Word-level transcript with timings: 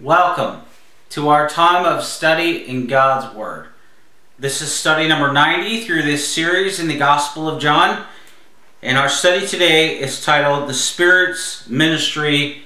Welcome 0.00 0.62
to 1.10 1.28
our 1.28 1.46
time 1.50 1.84
of 1.84 2.02
study 2.02 2.66
in 2.66 2.86
God's 2.86 3.36
Word. 3.36 3.68
This 4.38 4.62
is 4.62 4.72
study 4.72 5.06
number 5.06 5.30
90 5.30 5.84
through 5.84 6.02
this 6.02 6.26
series 6.26 6.80
in 6.80 6.88
the 6.88 6.96
Gospel 6.96 7.46
of 7.46 7.60
John. 7.60 8.06
And 8.80 8.96
our 8.96 9.10
study 9.10 9.46
today 9.46 9.98
is 10.00 10.24
titled 10.24 10.66
The 10.66 10.74
Spirit's 10.74 11.68
Ministry 11.68 12.62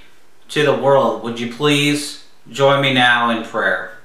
to 0.49 0.63
the 0.63 0.73
World. 0.73 1.21
Would 1.23 1.37
you 1.37 1.51
please 1.51 2.23
join 2.49 2.81
me 2.81 2.93
now 2.93 3.29
in 3.29 3.43
prayer? 3.43 3.97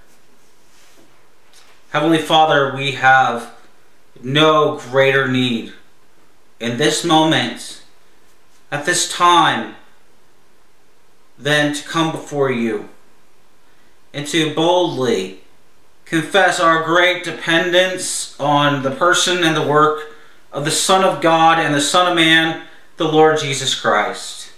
Heavenly 1.91 2.19
Father, 2.19 2.75
we 2.75 2.93
have 2.93 3.55
no 4.21 4.79
greater 4.79 5.29
need 5.29 5.73
in 6.59 6.77
this 6.77 7.05
moment, 7.05 7.85
at 8.73 8.85
this 8.85 9.11
time, 9.11 9.77
than 11.39 11.73
to 11.73 11.89
come 11.89 12.11
before 12.11 12.51
you 12.51 12.89
and 14.13 14.27
to 14.27 14.55
boldly 14.55 15.41
confess 16.05 16.61
our 16.61 16.83
great 16.83 17.25
dependence 17.25 18.39
on 18.39 18.83
the 18.83 18.91
person 18.91 19.43
and 19.43 19.57
the 19.57 19.67
work 19.67 20.15
of 20.53 20.65
the 20.65 20.71
Son 20.71 21.03
of 21.03 21.23
God 21.23 21.59
and 21.59 21.75
the 21.75 21.81
Son 21.81 22.11
of 22.11 22.15
Man, 22.15 22.67
the 22.99 23.11
Lord 23.11 23.39
Jesus 23.39 23.75
Christ. 23.75 24.51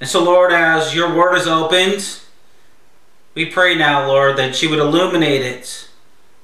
And 0.00 0.08
so, 0.08 0.22
Lord, 0.22 0.52
as 0.52 0.94
your 0.94 1.14
word 1.14 1.34
is 1.34 1.46
opened, 1.46 2.20
we 3.34 3.46
pray 3.46 3.74
now, 3.74 4.06
Lord, 4.06 4.36
that 4.36 4.62
you 4.62 4.70
would 4.70 4.78
illuminate 4.78 5.42
it, 5.42 5.88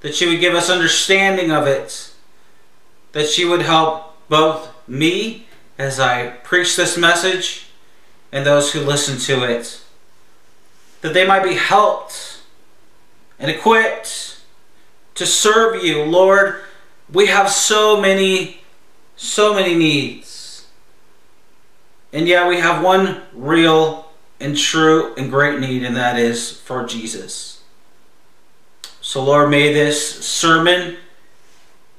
that 0.00 0.20
you 0.20 0.28
would 0.28 0.40
give 0.40 0.54
us 0.54 0.68
understanding 0.68 1.50
of 1.50 1.66
it, 1.66 2.12
that 3.12 3.38
you 3.38 3.48
would 3.50 3.62
help 3.62 4.16
both 4.28 4.70
me 4.88 5.46
as 5.78 6.00
I 6.00 6.28
preach 6.28 6.76
this 6.76 6.98
message 6.98 7.66
and 8.32 8.44
those 8.44 8.72
who 8.72 8.80
listen 8.80 9.18
to 9.18 9.44
it 9.44 9.81
that 11.02 11.14
they 11.14 11.26
might 11.26 11.44
be 11.44 11.54
helped 11.54 12.40
and 13.38 13.50
equipped 13.50 14.40
to 15.14 15.26
serve 15.26 15.84
you. 15.84 16.02
Lord, 16.04 16.62
we 17.12 17.26
have 17.26 17.50
so 17.50 18.00
many, 18.00 18.62
so 19.16 19.54
many 19.54 19.74
needs. 19.74 20.66
And 22.12 22.26
yet 22.26 22.48
we 22.48 22.58
have 22.58 22.82
one 22.82 23.22
real 23.32 24.10
and 24.40 24.56
true 24.56 25.14
and 25.16 25.30
great 25.30 25.60
need, 25.60 25.84
and 25.84 25.96
that 25.96 26.18
is 26.18 26.50
for 26.50 26.84
Jesus. 26.86 27.62
So, 29.00 29.24
Lord, 29.24 29.50
may 29.50 29.72
this 29.72 30.24
sermon, 30.24 30.96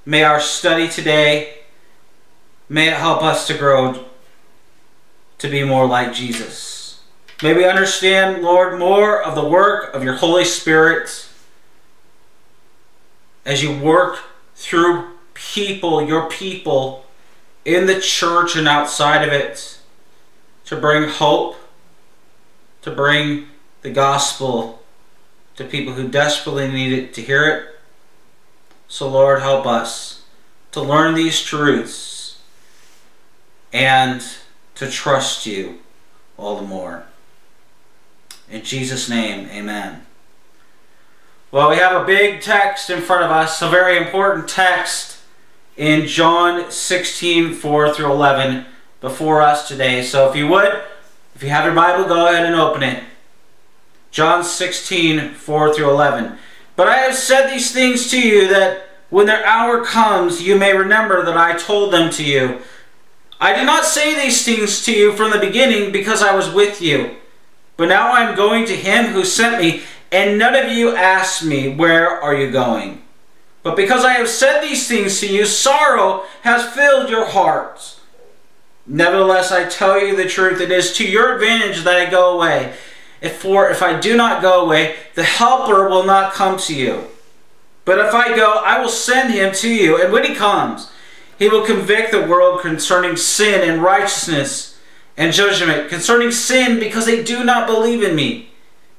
may 0.05 0.23
our 0.23 0.39
study 0.39 0.87
today, 0.87 1.59
may 2.69 2.87
it 2.87 2.93
help 2.93 3.21
us 3.21 3.47
to 3.47 3.57
grow 3.57 4.05
to 5.39 5.49
be 5.49 5.63
more 5.63 5.85
like 5.85 6.13
Jesus. 6.13 6.72
May 7.43 7.53
we 7.53 7.65
understand, 7.65 8.41
Lord, 8.41 8.79
more 8.79 9.21
of 9.21 9.35
the 9.35 9.43
work 9.43 9.93
of 9.93 10.01
your 10.01 10.13
Holy 10.13 10.45
Spirit 10.45 11.27
as 13.45 13.61
you 13.61 13.77
work 13.77 14.19
through 14.55 15.09
people, 15.33 16.07
your 16.07 16.29
people, 16.29 17.05
in 17.65 17.85
the 17.85 17.99
church 17.99 18.55
and 18.55 18.65
outside 18.65 19.27
of 19.27 19.33
it, 19.33 19.77
to 20.67 20.77
bring 20.77 21.09
hope, 21.09 21.57
to 22.81 22.91
bring 22.91 23.47
the 23.81 23.91
gospel 23.91 24.81
to 25.57 25.65
people 25.65 25.95
who 25.95 26.07
desperately 26.07 26.71
need 26.71 26.93
it 26.93 27.13
to 27.15 27.21
hear 27.21 27.45
it. 27.45 27.75
So, 28.87 29.09
Lord, 29.09 29.41
help 29.41 29.65
us 29.65 30.23
to 30.71 30.81
learn 30.81 31.13
these 31.13 31.41
truths 31.41 32.39
and 33.73 34.23
to 34.75 34.89
trust 34.89 35.45
you 35.45 35.79
all 36.37 36.55
the 36.55 36.65
more. 36.65 37.03
In 38.49 38.63
Jesus' 38.63 39.09
name, 39.09 39.47
amen. 39.49 40.05
Well, 41.51 41.69
we 41.69 41.77
have 41.77 42.01
a 42.01 42.05
big 42.05 42.41
text 42.41 42.89
in 42.89 43.01
front 43.01 43.23
of 43.23 43.31
us, 43.31 43.61
a 43.61 43.69
very 43.69 43.97
important 43.97 44.47
text 44.47 45.19
in 45.77 46.07
John 46.07 46.71
16, 46.71 47.53
4 47.53 47.93
through 47.93 48.11
11 48.11 48.65
before 49.01 49.41
us 49.41 49.67
today. 49.67 50.03
So 50.03 50.29
if 50.29 50.35
you 50.35 50.47
would, 50.47 50.81
if 51.35 51.43
you 51.43 51.49
have 51.49 51.65
your 51.65 51.75
Bible, 51.75 52.05
go 52.05 52.27
ahead 52.27 52.45
and 52.45 52.55
open 52.55 52.83
it. 52.83 53.03
John 54.11 54.43
16, 54.43 55.33
4 55.33 55.73
through 55.73 55.89
11. 55.89 56.37
But 56.75 56.87
I 56.87 56.97
have 56.97 57.15
said 57.15 57.49
these 57.49 57.71
things 57.71 58.09
to 58.11 58.19
you 58.19 58.47
that 58.47 58.87
when 59.09 59.25
their 59.25 59.45
hour 59.45 59.83
comes, 59.83 60.41
you 60.41 60.57
may 60.57 60.75
remember 60.75 61.23
that 61.23 61.37
I 61.37 61.57
told 61.57 61.93
them 61.93 62.09
to 62.11 62.23
you. 62.23 62.61
I 63.39 63.53
did 63.53 63.65
not 63.65 63.85
say 63.85 64.15
these 64.15 64.43
things 64.43 64.83
to 64.85 64.91
you 64.91 65.13
from 65.13 65.31
the 65.31 65.39
beginning 65.39 65.91
because 65.91 66.23
I 66.23 66.35
was 66.35 66.49
with 66.51 66.81
you. 66.81 67.17
But 67.77 67.89
now 67.89 68.11
I 68.11 68.21
am 68.21 68.35
going 68.35 68.65
to 68.65 68.75
him 68.75 69.05
who 69.05 69.25
sent 69.25 69.61
me, 69.61 69.81
and 70.11 70.37
none 70.37 70.55
of 70.55 70.71
you 70.71 70.95
asked 70.95 71.43
me, 71.43 71.73
Where 71.73 72.09
are 72.09 72.35
you 72.35 72.51
going? 72.51 73.01
But 73.63 73.75
because 73.75 74.03
I 74.03 74.13
have 74.13 74.29
said 74.29 74.61
these 74.61 74.87
things 74.87 75.19
to 75.21 75.27
you, 75.27 75.45
sorrow 75.45 76.23
has 76.41 76.73
filled 76.73 77.09
your 77.09 77.25
hearts. 77.25 78.01
Nevertheless, 78.85 79.51
I 79.51 79.67
tell 79.67 79.99
you 79.99 80.15
the 80.15 80.27
truth, 80.27 80.59
it 80.59 80.71
is 80.71 80.93
to 80.97 81.09
your 81.09 81.35
advantage 81.35 81.83
that 81.83 81.95
I 81.95 82.09
go 82.09 82.35
away. 82.35 82.73
If 83.21 83.37
for 83.37 83.69
if 83.69 83.81
I 83.81 83.97
do 83.97 84.17
not 84.17 84.41
go 84.41 84.65
away, 84.65 84.97
the 85.15 85.23
Helper 85.23 85.87
will 85.87 86.03
not 86.03 86.33
come 86.33 86.57
to 86.59 86.75
you. 86.75 87.05
But 87.85 87.99
if 87.99 88.13
I 88.13 88.35
go, 88.35 88.61
I 88.65 88.79
will 88.81 88.89
send 88.89 89.33
him 89.33 89.53
to 89.55 89.69
you, 89.69 90.01
and 90.01 90.11
when 90.11 90.25
he 90.25 90.35
comes, 90.35 90.91
he 91.39 91.47
will 91.47 91.65
convict 91.65 92.11
the 92.11 92.21
world 92.21 92.61
concerning 92.61 93.15
sin 93.15 93.67
and 93.67 93.81
righteousness 93.81 94.72
and 95.15 95.33
judgment, 95.33 95.89
concerning 95.89 96.31
sin, 96.31 96.79
because 96.79 97.05
they 97.05 97.23
do 97.23 97.43
not 97.43 97.67
believe 97.67 98.01
in 98.01 98.15
me, 98.15 98.49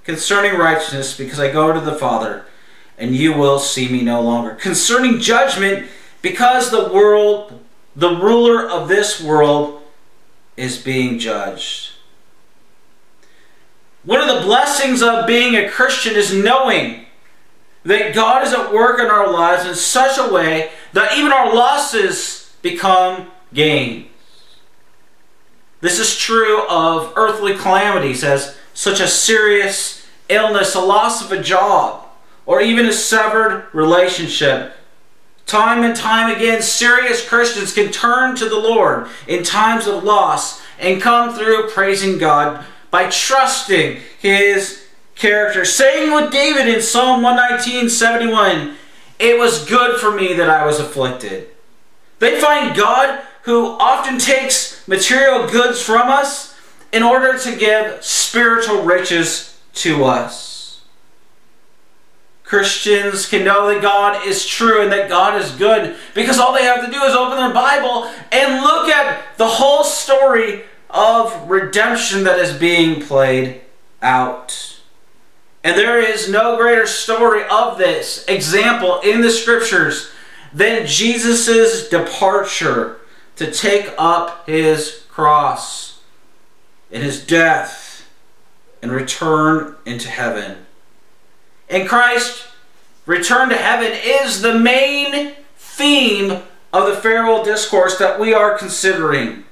concerning 0.04 0.58
righteousness, 0.58 1.16
because 1.16 1.40
I 1.40 1.50
go 1.50 1.72
to 1.72 1.80
the 1.80 1.94
Father, 1.94 2.44
and 2.96 3.16
you 3.16 3.32
will 3.32 3.58
see 3.58 3.88
me 3.88 4.02
no 4.02 4.20
longer, 4.20 4.54
concerning 4.54 5.18
judgment, 5.18 5.88
because 6.22 6.70
the 6.70 6.92
world, 6.92 7.60
the 7.96 8.14
ruler 8.14 8.68
of 8.68 8.88
this 8.88 9.20
world, 9.20 9.82
is 10.56 10.78
being 10.78 11.18
judged. 11.18 11.90
One 14.04 14.20
of 14.20 14.34
the 14.34 14.46
blessings 14.46 15.02
of 15.02 15.26
being 15.26 15.56
a 15.56 15.68
Christian 15.68 16.14
is 16.14 16.32
knowing 16.32 17.06
that 17.84 18.14
God 18.14 18.46
is 18.46 18.52
at 18.52 18.72
work 18.72 19.00
in 19.00 19.06
our 19.06 19.30
lives 19.30 19.66
in 19.66 19.74
such 19.74 20.18
a 20.18 20.32
way 20.32 20.70
that 20.92 21.16
even 21.18 21.32
our 21.32 21.54
losses 21.54 22.54
become 22.62 23.30
gain. 23.52 24.08
This 25.84 25.98
is 25.98 26.16
true 26.16 26.66
of 26.66 27.12
earthly 27.14 27.58
calamities 27.58 28.24
as 28.24 28.56
such 28.72 29.02
as 29.02 29.12
serious 29.12 30.06
illness, 30.30 30.74
a 30.74 30.80
loss 30.80 31.22
of 31.22 31.30
a 31.30 31.42
job, 31.42 32.06
or 32.46 32.62
even 32.62 32.86
a 32.86 32.92
severed 32.92 33.66
relationship. 33.74 34.74
Time 35.44 35.84
and 35.84 35.94
time 35.94 36.34
again, 36.34 36.62
serious 36.62 37.28
Christians 37.28 37.74
can 37.74 37.92
turn 37.92 38.34
to 38.36 38.48
the 38.48 38.58
Lord 38.58 39.08
in 39.28 39.42
times 39.42 39.86
of 39.86 40.04
loss 40.04 40.62
and 40.78 41.02
come 41.02 41.34
through 41.34 41.68
praising 41.68 42.16
God 42.16 42.64
by 42.90 43.10
trusting 43.10 44.00
His 44.18 44.86
character. 45.16 45.66
Saying 45.66 46.14
with 46.14 46.32
David 46.32 46.66
in 46.66 46.80
Psalm 46.80 47.20
119, 47.20 47.90
71, 47.90 48.74
It 49.18 49.38
was 49.38 49.66
good 49.66 50.00
for 50.00 50.10
me 50.10 50.32
that 50.32 50.48
I 50.48 50.64
was 50.64 50.80
afflicted. 50.80 51.48
They 52.20 52.40
find 52.40 52.74
God 52.74 53.20
who 53.44 53.66
often 53.78 54.18
takes 54.18 54.86
material 54.88 55.46
goods 55.46 55.80
from 55.80 56.08
us 56.08 56.58
in 56.92 57.02
order 57.02 57.38
to 57.38 57.56
give 57.56 58.02
spiritual 58.02 58.82
riches 58.82 59.58
to 59.74 60.04
us. 60.04 60.82
Christians 62.42 63.26
can 63.26 63.44
know 63.44 63.72
that 63.72 63.82
God 63.82 64.26
is 64.26 64.46
true 64.46 64.82
and 64.82 64.92
that 64.92 65.08
God 65.08 65.40
is 65.40 65.50
good 65.52 65.96
because 66.14 66.38
all 66.38 66.54
they 66.54 66.64
have 66.64 66.84
to 66.84 66.90
do 66.90 67.02
is 67.02 67.14
open 67.14 67.36
their 67.36 67.52
Bible 67.52 68.10
and 68.30 68.62
look 68.62 68.88
at 68.88 69.36
the 69.38 69.48
whole 69.48 69.82
story 69.82 70.62
of 70.88 71.50
redemption 71.50 72.24
that 72.24 72.38
is 72.38 72.56
being 72.56 73.02
played 73.02 73.60
out. 74.00 74.80
And 75.64 75.76
there 75.76 75.98
is 75.98 76.30
no 76.30 76.56
greater 76.56 76.86
story 76.86 77.42
of 77.50 77.78
this 77.78 78.24
example 78.28 79.00
in 79.00 79.22
the 79.22 79.30
scriptures 79.30 80.12
than 80.52 80.86
Jesus' 80.86 81.88
departure 81.88 83.00
to 83.36 83.50
take 83.50 83.92
up 83.98 84.46
his 84.46 85.04
cross 85.08 86.00
in 86.90 87.02
his 87.02 87.24
death 87.24 88.08
and 88.82 88.92
return 88.92 89.76
into 89.84 90.08
heaven. 90.08 90.66
And 91.68 91.88
Christ 91.88 92.46
return 93.06 93.48
to 93.48 93.56
heaven 93.56 93.92
is 93.92 94.42
the 94.42 94.58
main 94.58 95.32
theme 95.56 96.42
of 96.72 96.86
the 96.86 96.96
farewell 96.96 97.44
discourse 97.44 97.98
that 97.98 98.20
we 98.20 98.32
are 98.34 98.58
considering. 98.58 99.44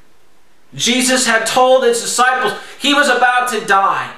Jesus 0.74 1.26
had 1.26 1.46
told 1.46 1.84
his 1.84 2.00
disciples 2.00 2.54
he 2.78 2.94
was 2.94 3.08
about 3.08 3.48
to 3.50 3.64
die. 3.64 4.14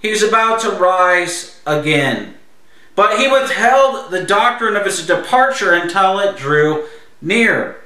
He 0.00 0.10
was 0.10 0.22
about 0.22 0.60
to 0.60 0.70
rise 0.70 1.60
again. 1.66 2.34
But 2.94 3.18
he 3.18 3.28
withheld 3.28 4.10
the 4.10 4.24
doctrine 4.24 4.76
of 4.76 4.84
his 4.84 5.06
departure 5.06 5.72
until 5.72 6.18
it 6.18 6.36
drew 6.36 6.86
near. 7.20 7.80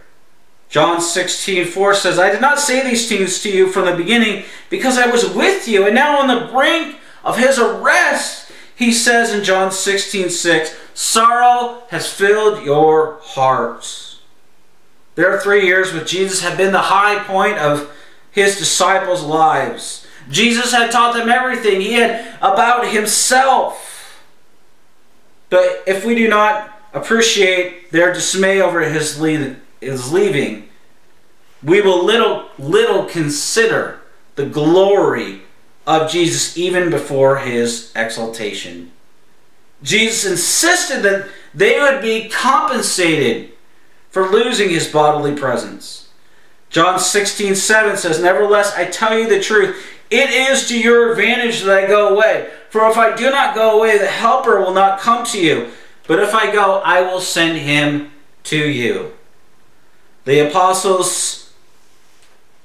John 0.72 1.02
16, 1.02 1.66
4 1.66 1.94
says, 1.94 2.18
I 2.18 2.30
did 2.30 2.40
not 2.40 2.58
say 2.58 2.82
these 2.82 3.06
things 3.06 3.42
to 3.42 3.50
you 3.50 3.70
from 3.70 3.84
the 3.84 3.94
beginning 3.94 4.44
because 4.70 4.96
I 4.96 5.06
was 5.06 5.28
with 5.28 5.68
you, 5.68 5.84
and 5.84 5.94
now 5.94 6.18
on 6.18 6.28
the 6.28 6.50
brink 6.50 6.96
of 7.22 7.36
his 7.36 7.58
arrest, 7.58 8.50
he 8.74 8.90
says 8.90 9.34
in 9.34 9.44
John 9.44 9.70
16 9.70 10.30
6, 10.30 10.74
sorrow 10.94 11.82
has 11.90 12.10
filled 12.10 12.64
your 12.64 13.18
hearts. 13.20 14.22
Their 15.14 15.38
three 15.38 15.66
years 15.66 15.92
with 15.92 16.06
Jesus 16.06 16.40
had 16.40 16.56
been 16.56 16.72
the 16.72 16.78
high 16.78 17.22
point 17.22 17.58
of 17.58 17.92
his 18.30 18.56
disciples' 18.56 19.22
lives. 19.22 20.06
Jesus 20.30 20.72
had 20.72 20.90
taught 20.90 21.14
them 21.14 21.28
everything 21.28 21.82
he 21.82 21.92
had 21.92 22.34
about 22.40 22.90
himself. 22.90 24.24
But 25.50 25.82
if 25.86 26.06
we 26.06 26.14
do 26.14 26.28
not 26.28 26.80
appreciate 26.94 27.90
their 27.92 28.10
dismay 28.14 28.62
over 28.62 28.80
his, 28.80 29.20
his 29.82 30.12
leaving, 30.12 30.68
we 31.62 31.80
will 31.80 32.04
little 32.04 32.48
little 32.58 33.04
consider 33.04 34.00
the 34.36 34.46
glory 34.46 35.42
of 35.86 36.10
Jesus 36.10 36.56
even 36.56 36.90
before 36.90 37.38
his 37.38 37.92
exaltation. 37.94 38.90
Jesus 39.82 40.30
insisted 40.30 41.02
that 41.02 41.28
they 41.52 41.78
would 41.80 42.00
be 42.00 42.28
compensated 42.28 43.50
for 44.10 44.28
losing 44.28 44.70
his 44.70 44.88
bodily 44.88 45.34
presence. 45.34 46.08
John 46.70 46.98
16, 46.98 47.54
7 47.54 47.96
says, 47.96 48.22
Nevertheless, 48.22 48.74
I 48.74 48.86
tell 48.86 49.18
you 49.18 49.28
the 49.28 49.40
truth. 49.40 49.84
It 50.10 50.30
is 50.30 50.68
to 50.68 50.78
your 50.78 51.10
advantage 51.10 51.62
that 51.62 51.84
I 51.84 51.86
go 51.86 52.14
away. 52.14 52.50
For 52.70 52.88
if 52.88 52.96
I 52.96 53.14
do 53.16 53.30
not 53.30 53.54
go 53.54 53.78
away, 53.78 53.98
the 53.98 54.06
Helper 54.06 54.60
will 54.60 54.72
not 54.72 55.00
come 55.00 55.24
to 55.26 55.40
you. 55.40 55.70
But 56.06 56.20
if 56.20 56.34
I 56.34 56.52
go, 56.52 56.80
I 56.84 57.02
will 57.02 57.20
send 57.20 57.58
him 57.58 58.12
to 58.44 58.56
you. 58.56 59.12
The 60.24 60.48
apostles' 60.48 61.50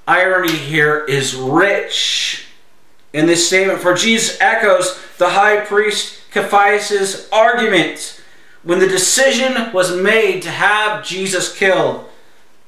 irony 0.06 0.52
here 0.52 1.04
is 1.08 1.34
rich 1.34 2.46
in 3.12 3.26
this 3.26 3.46
statement, 3.46 3.80
for 3.80 3.94
Jesus 3.94 4.36
echoes 4.40 4.98
the 5.18 5.30
high 5.30 5.60
priest 5.60 6.20
Caiaphas' 6.30 7.28
argument 7.32 8.20
when 8.62 8.78
the 8.78 8.86
decision 8.86 9.72
was 9.72 9.96
made 9.96 10.42
to 10.42 10.50
have 10.50 11.04
Jesus 11.04 11.54
killed. 11.54 12.08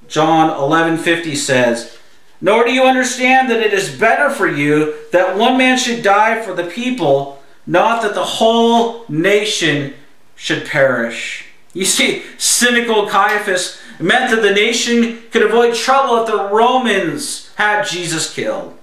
John 0.09 0.51
11:50 0.51 1.37
says, 1.37 1.93
"Nor 2.41 2.65
do 2.65 2.73
you 2.73 2.83
understand 2.83 3.51
that 3.51 3.61
it 3.61 3.73
is 3.73 3.91
better 3.91 4.31
for 4.31 4.49
you 4.49 4.95
that 5.13 5.37
one 5.37 5.57
man 5.57 5.79
should 5.79 6.03
die 6.03 6.41
for 6.41 6.55
the 6.55 6.65
people, 6.65 7.43
not 7.67 8.03
that 8.03 8.15
the 8.15 8.25
whole 8.25 9.05
nation 9.09 9.95
should 10.35 10.67
perish." 10.67 11.45
You 11.75 11.85
see, 11.85 12.25
cynical 12.39 13.07
Caiaphas 13.09 13.79
meant 14.03 14.31
that 14.31 14.43
the 14.43 14.55
nation 14.55 15.23
could 15.31 15.43
avoid 15.43 15.75
trouble 15.75 16.23
if 16.23 16.27
the 16.27 16.49
Romans 16.55 17.53
had 17.57 17.85
Jesus 17.87 18.33
killed. 18.33 18.77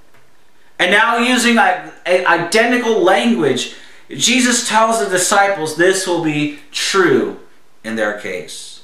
And 0.79 0.91
now, 0.91 1.17
using 1.17 1.57
identical 1.57 3.01
language, 3.01 3.73
Jesus 4.09 4.67
tells 4.67 4.99
the 4.99 5.09
disciples 5.09 5.75
this 5.75 6.05
will 6.05 6.23
be 6.23 6.59
true 6.71 7.39
in 7.83 7.95
their 7.95 8.19
case. 8.19 8.83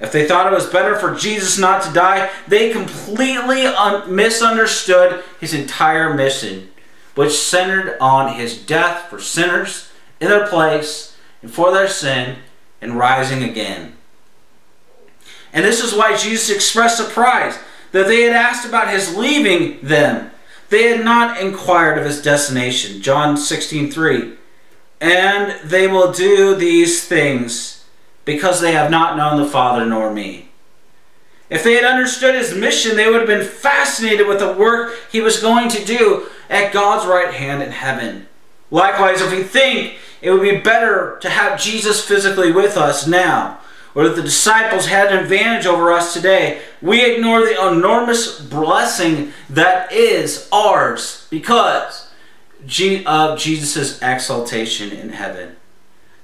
If 0.00 0.12
they 0.12 0.26
thought 0.26 0.50
it 0.50 0.54
was 0.54 0.66
better 0.66 0.96
for 0.96 1.14
Jesus 1.14 1.58
not 1.58 1.82
to 1.82 1.92
die, 1.92 2.30
they 2.48 2.72
completely 2.72 3.66
misunderstood 4.08 5.22
his 5.38 5.54
entire 5.54 6.14
mission, 6.14 6.70
which 7.14 7.32
centered 7.32 7.96
on 8.00 8.34
his 8.34 8.58
death 8.58 9.08
for 9.08 9.20
sinners 9.20 9.90
in 10.20 10.28
their 10.28 10.46
place 10.46 11.16
and 11.42 11.50
for 11.50 11.70
their 11.70 11.88
sin 11.88 12.38
and 12.80 12.98
rising 12.98 13.42
again. 13.42 13.96
And 15.52 15.64
this 15.64 15.82
is 15.82 15.94
why 15.94 16.16
Jesus 16.16 16.54
expressed 16.54 16.96
surprise 16.96 17.58
that 17.92 18.06
they 18.06 18.22
had 18.22 18.32
asked 18.32 18.66
about 18.66 18.92
his 18.92 19.16
leaving 19.16 19.80
them 19.82 20.30
they 20.70 20.84
had 20.84 21.04
not 21.04 21.40
inquired 21.40 21.98
of 21.98 22.06
his 22.06 22.22
destination. 22.22 23.02
John 23.02 23.36
16 23.36 23.90
3. 23.90 24.32
And 25.00 25.68
they 25.68 25.86
will 25.86 26.12
do 26.12 26.54
these 26.54 27.04
things 27.06 27.84
because 28.24 28.60
they 28.60 28.72
have 28.72 28.90
not 28.90 29.16
known 29.16 29.40
the 29.40 29.48
Father 29.48 29.84
nor 29.84 30.12
me. 30.12 30.48
If 31.48 31.64
they 31.64 31.74
had 31.74 31.84
understood 31.84 32.36
his 32.36 32.54
mission, 32.54 32.96
they 32.96 33.10
would 33.10 33.18
have 33.18 33.26
been 33.26 33.46
fascinated 33.46 34.28
with 34.28 34.38
the 34.38 34.52
work 34.52 34.96
he 35.10 35.20
was 35.20 35.42
going 35.42 35.68
to 35.70 35.84
do 35.84 36.28
at 36.48 36.72
God's 36.72 37.06
right 37.06 37.34
hand 37.34 37.62
in 37.62 37.72
heaven. 37.72 38.28
Likewise, 38.70 39.20
if 39.20 39.32
we 39.32 39.42
think 39.42 39.96
it 40.22 40.30
would 40.30 40.42
be 40.42 40.58
better 40.58 41.18
to 41.22 41.28
have 41.28 41.60
Jesus 41.60 42.06
physically 42.06 42.52
with 42.52 42.76
us 42.76 43.06
now, 43.08 43.59
or 43.94 44.08
that 44.08 44.16
the 44.16 44.22
disciples 44.22 44.86
had 44.86 45.12
an 45.12 45.18
advantage 45.18 45.66
over 45.66 45.92
us 45.92 46.14
today, 46.14 46.62
we 46.80 47.04
ignore 47.04 47.40
the 47.40 47.68
enormous 47.68 48.40
blessing 48.40 49.32
that 49.48 49.92
is 49.92 50.48
ours 50.52 51.26
because 51.30 52.10
of 53.06 53.38
Jesus' 53.38 54.00
exaltation 54.02 54.92
in 54.92 55.10
heaven. 55.10 55.56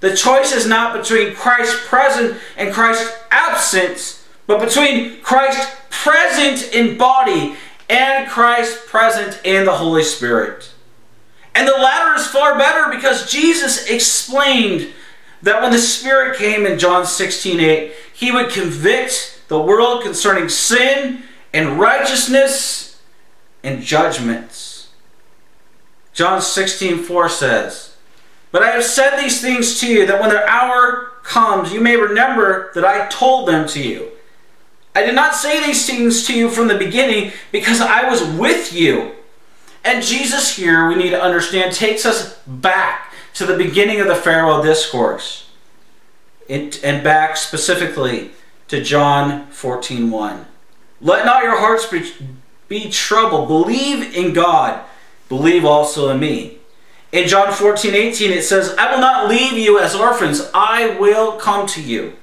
The 0.01 0.15
choice 0.15 0.53
is 0.53 0.67
not 0.67 0.97
between 0.97 1.35
Christ 1.35 1.77
present 1.87 2.39
and 2.57 2.73
Christ 2.73 3.17
absence, 3.31 4.25
but 4.47 4.61
between 4.61 5.21
Christ 5.23 5.75
present 5.91 6.73
in 6.75 6.99
body 6.99 7.57
and 7.89 8.29
Christ 8.29 8.87
present 8.87 9.41
in 9.45 9.65
the 9.65 9.73
Holy 9.73 10.03
Spirit. 10.03 10.71
And 11.55 11.67
the 11.67 11.73
latter 11.73 12.15
is 12.15 12.27
far 12.27 12.59
better 12.59 12.95
because 12.95 13.31
Jesus 13.31 13.89
explained 13.89 14.93
that 15.43 15.63
when 15.63 15.73
the 15.73 15.79
Spirit 15.79 16.39
came 16.39 16.67
in 16.67 16.79
John 16.79 17.07
16 17.07 17.61
8, 17.61 17.93
he 18.13 18.33
would 18.33 18.51
convict 18.51 19.43
the 19.49 19.61
world 19.61 20.03
concerning 20.03 20.49
sin 20.49 21.23
and 21.53 21.79
righteousness 21.79 23.01
and 23.63 23.83
judgments. 23.83 24.91
John 26.13 26.41
16 26.41 26.99
4 26.99 27.29
says, 27.29 27.97
But 28.51 28.63
I 28.63 28.71
have 28.71 28.85
said 28.85 29.19
these 29.19 29.41
things 29.41 29.79
to 29.81 29.87
you 29.87 30.07
that 30.07 30.21
when 30.21 30.31
their 30.31 30.49
hour 30.49 31.13
comes, 31.23 31.73
you 31.73 31.81
may 31.81 31.97
remember 31.97 32.71
that 32.75 32.85
I 32.85 33.07
told 33.09 33.49
them 33.49 33.69
to 33.69 33.83
you. 33.83 34.11
I 34.95 35.05
did 35.05 35.15
not 35.15 35.35
say 35.35 35.65
these 35.65 35.87
things 35.87 36.27
to 36.27 36.35
you 36.35 36.49
from 36.49 36.69
the 36.69 36.79
beginning 36.79 37.33
because 37.53 37.83
I 37.83 38.09
was 38.09 38.25
with 38.25 38.73
you. 38.73 39.13
And 39.85 40.03
Jesus 40.03 40.57
here, 40.57 40.89
we 40.89 40.95
need 40.95 41.11
to 41.11 41.21
understand, 41.21 41.75
takes 41.75 42.07
us 42.07 42.39
back 42.47 43.13
to 43.37 43.45
the 43.45 43.57
beginning 43.57 44.01
of 44.01 44.09
the 44.09 44.15
farewell 44.15 44.63
discourse 44.63 45.51
it, 46.49 46.83
and 46.83 47.05
back 47.05 47.37
specifically 47.37 48.31
to 48.69 48.83
John 48.83 49.47
14 49.49 50.11
1. 50.11 50.47
Let 51.03 51.27
not 51.27 51.43
your 51.43 51.59
hearts 51.59 51.87
be, 51.87 52.11
be 52.69 52.91
troubled. 52.91 53.49
Believe 53.49 54.17
in 54.17 54.33
God. 54.33 54.83
Believe 55.29 55.65
also 55.65 56.09
in 56.09 56.19
me. 56.19 56.59
In 57.13 57.29
John 57.29 57.53
14 57.53 57.95
18, 57.95 58.31
it 58.31 58.43
says, 58.43 58.75
I 58.79 58.93
will 58.93 59.01
not 59.01 59.29
leave 59.29 59.53
you 59.53 59.79
as 59.79 59.95
orphans, 59.95 60.49
I 60.55 60.97
will 60.99 61.33
come 61.33 61.67
to 61.69 61.83
you. 61.83 62.15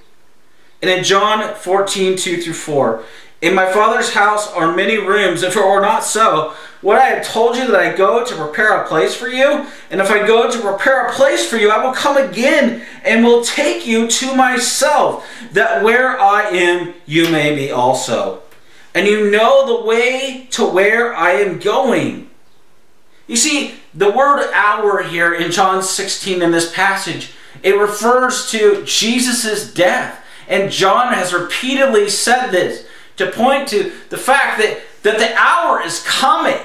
And 0.82 0.90
in 0.90 1.04
John 1.04 1.54
14 1.54 2.18
2 2.18 2.42
through 2.42 2.54
4, 2.54 3.04
in 3.44 3.54
my 3.54 3.70
Father's 3.70 4.14
house 4.14 4.50
are 4.54 4.74
many 4.74 4.98
rooms. 4.98 5.44
If 5.44 5.58
it 5.58 5.60
were 5.60 5.82
not 5.82 6.06
so, 6.06 6.54
what 6.80 6.98
I 6.98 7.08
have 7.08 7.28
told 7.28 7.58
you 7.58 7.68
that 7.68 7.76
I 7.76 7.94
go 7.94 8.26
to 8.26 8.36
prepare 8.38 8.82
a 8.82 8.88
place 8.88 9.14
for 9.14 9.28
you? 9.28 9.68
And 9.92 10.00
if 10.00 10.10
I 10.10 10.26
go 10.26 10.50
to 10.50 10.62
prepare 10.62 11.06
a 11.06 11.12
place 11.12 11.46
for 11.46 11.58
you, 11.58 11.70
I 11.70 11.84
will 11.84 11.92
come 11.92 12.16
again 12.16 12.86
and 13.04 13.26
will 13.26 13.44
take 13.44 13.86
you 13.86 14.08
to 14.08 14.34
myself, 14.34 15.30
that 15.52 15.84
where 15.84 16.18
I 16.18 16.44
am, 16.52 16.94
you 17.06 17.30
may 17.30 17.54
be 17.54 17.70
also. 17.70 18.44
And 18.96 19.08
you 19.08 19.30
know 19.30 19.68
the 19.68 19.86
way 19.86 20.48
to 20.52 20.66
where 20.66 21.14
I 21.14 21.32
am 21.32 21.60
going. 21.60 22.30
You 23.28 23.36
see, 23.36 23.76
the 23.94 24.10
word 24.10 24.50
hour 24.54 25.04
here 25.04 25.34
in 25.34 25.52
John 25.52 25.84
16 25.84 26.42
in 26.42 26.52
this 26.52 26.74
passage, 26.74 27.34
it 27.62 27.78
refers 27.78 28.50
to 28.52 28.86
Jesus' 28.86 29.74
death. 29.74 30.24
And 30.48 30.72
John 30.72 31.14
has 31.14 31.34
repeatedly 31.34 32.10
said 32.10 32.52
this 32.52 32.86
to 33.18 33.32
point 33.32 33.68
to 33.70 33.92
the 34.10 34.18
fact 34.18 34.60
that, 34.60 34.82
that 35.04 35.18
the 35.18 35.36
hour 35.36 35.82
is 35.82 36.04
coming 36.04 36.60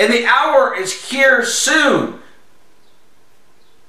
and 0.00 0.12
the 0.12 0.24
hour 0.24 0.74
is 0.74 1.10
here 1.10 1.44
soon. 1.44 2.20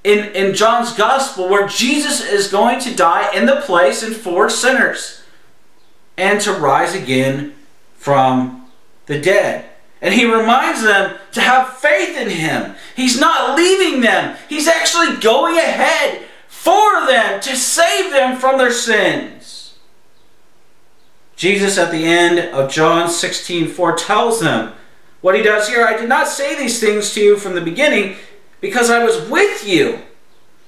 In, 0.04 0.36
in 0.36 0.56
John's 0.56 0.94
Gospel, 0.94 1.48
where 1.48 1.68
Jesus 1.68 2.28
is 2.28 2.48
going 2.48 2.80
to 2.82 2.96
die 2.96 3.34
in 3.36 3.46
the 3.46 3.62
place 3.62 4.02
and 4.02 4.16
for 4.16 4.50
sinners 4.50 5.22
and 6.18 6.42
to 6.42 6.54
rise 6.54 6.96
again 6.96 7.54
from 7.96 8.68
the 9.06 9.22
dead. 9.22 9.70
And 10.02 10.14
he 10.14 10.26
reminds 10.26 10.82
them 10.82 11.18
to 11.34 11.42
have 11.42 11.78
faith 11.78 12.18
in 12.18 12.30
him. 12.30 12.76
He's 12.96 13.20
not 13.20 13.56
leaving 13.56 14.02
them, 14.02 14.36
he's 14.50 14.68
actually 14.68 15.18
going 15.18 15.58
ahead 15.58 16.24
for 16.48 17.06
them 17.06 17.40
to 17.42 17.56
save 17.56 18.12
them 18.12 18.38
from 18.38 18.58
their 18.58 18.72
sins. 18.72 19.41
Jesus, 21.42 21.80
at 21.80 21.90
the 21.90 22.06
end 22.06 22.38
of 22.54 22.70
John 22.70 23.10
16 23.10 23.70
foretells 23.70 24.42
them 24.42 24.74
what 25.22 25.34
he 25.34 25.42
does 25.42 25.68
here, 25.68 25.84
I 25.84 25.98
did 25.98 26.08
not 26.08 26.28
say 26.28 26.56
these 26.56 26.80
things 26.80 27.16
to 27.16 27.20
you 27.20 27.36
from 27.36 27.56
the 27.56 27.62
beginning 27.62 28.18
because 28.60 28.92
I 28.92 29.04
was 29.04 29.28
with 29.28 29.68
you. 29.68 30.04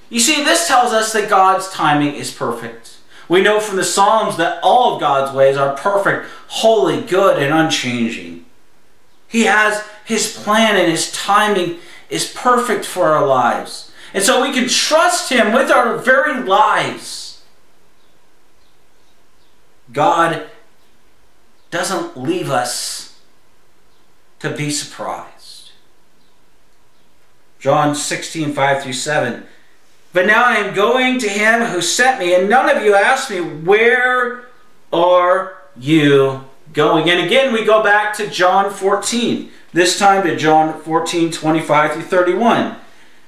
You 0.10 0.20
see, 0.20 0.44
this 0.44 0.68
tells 0.68 0.92
us 0.92 1.14
that 1.14 1.30
God's 1.30 1.70
timing 1.70 2.16
is 2.16 2.32
perfect. 2.34 2.98
We 3.30 3.44
know 3.44 3.60
from 3.60 3.76
the 3.76 3.84
Psalms 3.84 4.36
that 4.38 4.60
all 4.64 4.96
of 4.96 5.00
God's 5.00 5.36
ways 5.36 5.58
are 5.58 5.78
perfect, 5.78 6.26
holy, 6.48 7.02
good, 7.02 7.38
and 7.38 7.54
unchanging. 7.54 8.44
He 9.28 9.44
has 9.44 9.88
his 10.06 10.36
plan 10.36 10.76
and 10.76 10.90
his 10.90 11.12
timing 11.12 11.78
is 12.10 12.34
perfect 12.34 12.84
for 12.84 13.10
our 13.10 13.28
lives. 13.28 13.92
And 14.12 14.24
so 14.24 14.42
we 14.42 14.52
can 14.52 14.68
trust 14.68 15.32
Him 15.32 15.54
with 15.54 15.70
our 15.70 15.98
very 16.00 16.44
lives. 16.44 17.44
God 19.92 20.48
doesn't 21.74 22.16
leave 22.16 22.52
us 22.52 23.20
to 24.38 24.56
be 24.56 24.70
surprised. 24.70 25.72
John 27.60 27.96
16, 27.96 28.54
5 28.54 28.84
through 28.84 28.94
7. 28.94 29.44
But 30.14 30.28
now 30.28 30.46
I 30.46 30.58
am 30.58 30.76
going 30.76 31.18
to 31.18 31.28
him 31.28 31.62
who 31.62 31.82
sent 31.82 32.20
me, 32.20 32.36
and 32.36 32.48
none 32.48 32.70
of 32.70 32.84
you 32.84 32.94
asked 32.94 33.32
me, 33.32 33.42
Where 33.42 34.46
are 34.92 35.58
you 35.76 36.44
going? 36.74 37.10
And 37.10 37.26
again, 37.26 37.52
we 37.52 37.66
go 37.66 37.82
back 37.82 38.14
to 38.18 38.30
John 38.30 38.72
14, 38.72 39.50
this 39.72 39.98
time 39.98 40.28
to 40.28 40.36
John 40.36 40.80
14, 40.80 41.32
25 41.32 41.94
through 41.94 42.02
31, 42.04 42.76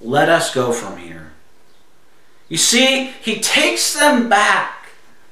let 0.00 0.28
us 0.28 0.54
go 0.54 0.72
from 0.72 0.98
here. 0.98 1.32
You 2.48 2.56
see, 2.56 3.12
he 3.22 3.40
takes 3.40 3.94
them 3.98 4.28
back 4.28 4.88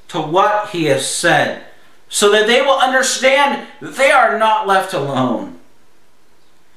to 0.08 0.20
what 0.20 0.70
he 0.70 0.84
has 0.84 1.08
said, 1.08 1.64
so 2.08 2.30
that 2.30 2.46
they 2.46 2.60
will 2.60 2.78
understand 2.78 3.66
that 3.80 3.96
they 3.96 4.10
are 4.10 4.38
not 4.38 4.66
left 4.66 4.92
alone. 4.92 5.58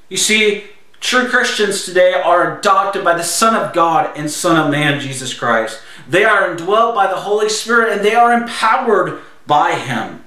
You 0.08 0.18
see, 0.18 0.64
True 1.00 1.30
Christians 1.30 1.86
today 1.86 2.14
are 2.14 2.60
adopted 2.60 3.06
by 3.06 3.16
the 3.16 3.24
Son 3.24 3.56
of 3.56 3.74
God 3.74 4.18
and 4.18 4.30
Son 4.30 4.58
of 4.58 4.70
Man, 4.70 5.00
Jesus 5.00 5.34
Christ. 5.34 5.82
They 6.08 6.26
are 6.26 6.52
indwelt 6.52 6.94
by 6.94 7.08
the 7.08 7.22
Holy 7.22 7.48
Spirit 7.48 7.94
and 7.94 8.06
they 8.06 8.16
are 8.16 8.34
empowered 8.34 9.22
by 9.48 9.76
Him. 9.76 10.24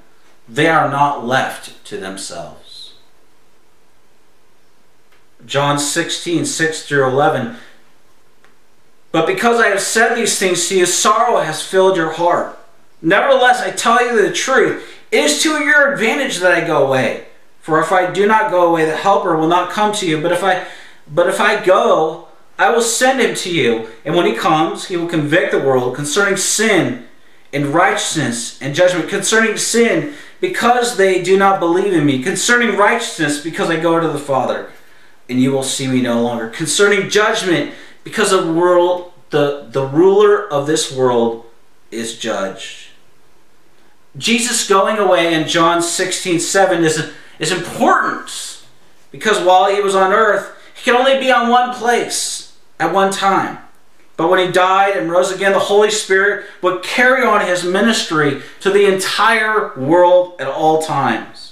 They 0.49 0.69
are 0.69 0.91
not 0.91 1.27
left 1.27 1.85
to 1.87 1.99
themselves. 1.99 2.62
John 5.47 5.79
16, 5.79 6.45
6 6.45 6.87
through 6.87 7.07
11. 7.09 7.57
But 9.11 9.27
because 9.27 9.61
I 9.61 9.69
have 9.69 9.81
said 9.81 10.15
these 10.15 10.39
things 10.39 10.69
to 10.69 10.79
you, 10.79 10.87
sorrow 10.87 11.41
has 11.41 11.63
filled 11.63 11.97
your 11.97 12.13
heart. 12.13 12.59
Nevertheless, 13.03 13.61
I 13.61 13.71
tell 13.71 14.05
you 14.05 14.23
the 14.23 14.33
truth. 14.33 14.89
It 15.11 15.25
is 15.25 15.43
to 15.43 15.63
your 15.63 15.93
advantage 15.93 16.39
that 16.39 16.53
I 16.53 16.67
go 16.67 16.87
away. 16.87 17.27
For 17.61 17.81
if 17.81 17.93
I 17.93 18.11
do 18.11 18.27
not 18.27 18.51
go 18.51 18.69
away, 18.69 18.87
the 18.87 18.97
helper 18.97 19.37
will 19.37 19.49
not 19.49 19.71
come 19.71 19.93
to 19.95 20.09
you. 20.09 20.21
But 20.21 20.33
if 20.33 20.43
I 20.43 20.67
but 21.07 21.29
if 21.29 21.41
I 21.41 21.63
go, 21.63 22.29
I 22.59 22.71
will 22.71 22.81
send 22.81 23.21
him 23.21 23.35
to 23.37 23.53
you. 23.53 23.89
And 24.05 24.15
when 24.15 24.27
he 24.27 24.35
comes, 24.35 24.87
he 24.87 24.97
will 24.97 25.09
convict 25.09 25.53
the 25.53 25.59
world 25.59 25.95
concerning 25.95 26.37
sin 26.37 27.07
and 27.53 27.67
righteousness 27.67 28.61
and 28.63 28.75
judgment. 28.75 29.09
Concerning 29.09 29.57
sin, 29.57 30.15
because 30.41 30.97
they 30.97 31.23
do 31.23 31.37
not 31.37 31.61
believe 31.61 31.93
in 31.93 32.07
me. 32.07 32.23
Concerning 32.23 32.77
righteousness, 32.77 33.43
because 33.43 33.69
I 33.69 33.79
go 33.79 34.01
to 34.01 34.09
the 34.09 34.19
Father, 34.19 34.71
and 35.29 35.41
you 35.41 35.53
will 35.53 35.63
see 35.63 35.87
me 35.87 36.01
no 36.01 36.23
longer. 36.23 36.49
Concerning 36.49 37.09
judgment, 37.09 37.73
because 38.05 38.31
the 38.31 38.53
world, 38.53 39.13
the, 39.31 39.67
the 39.71 39.87
ruler 39.87 40.47
of 40.53 40.67
this 40.67 40.93
world 40.93 41.47
is 41.91 42.19
judged. 42.19 42.89
Jesus 44.17 44.69
going 44.69 44.99
away 44.99 45.33
in 45.35 45.49
John 45.49 45.83
16, 45.83 46.41
7 46.41 46.85
is 46.85 47.11
is 47.39 47.51
important 47.51 48.63
because 49.11 49.45
while 49.45 49.75
he 49.75 49.81
was 49.81 49.97
on 49.97 50.13
earth, 50.13 50.55
he 50.75 50.85
could 50.85 50.99
only 50.99 51.19
be 51.19 51.31
on 51.31 51.49
one 51.49 51.75
place 51.75 52.57
at 52.79 52.93
one 52.93 53.13
time. 53.13 53.59
But 54.17 54.29
when 54.29 54.47
he 54.47 54.53
died 54.53 54.97
and 54.97 55.11
rose 55.11 55.33
again, 55.33 55.53
the 55.53 55.59
Holy 55.59 55.91
Spirit 55.91 56.47
would 56.63 56.83
carry 56.85 57.25
on 57.27 57.45
his 57.45 57.65
ministry 57.65 58.43
to 58.61 58.71
the 58.71 58.87
entire 58.87 59.75
world 59.75 60.41
at 60.41 60.47
all 60.47 60.83
times. 60.83 61.52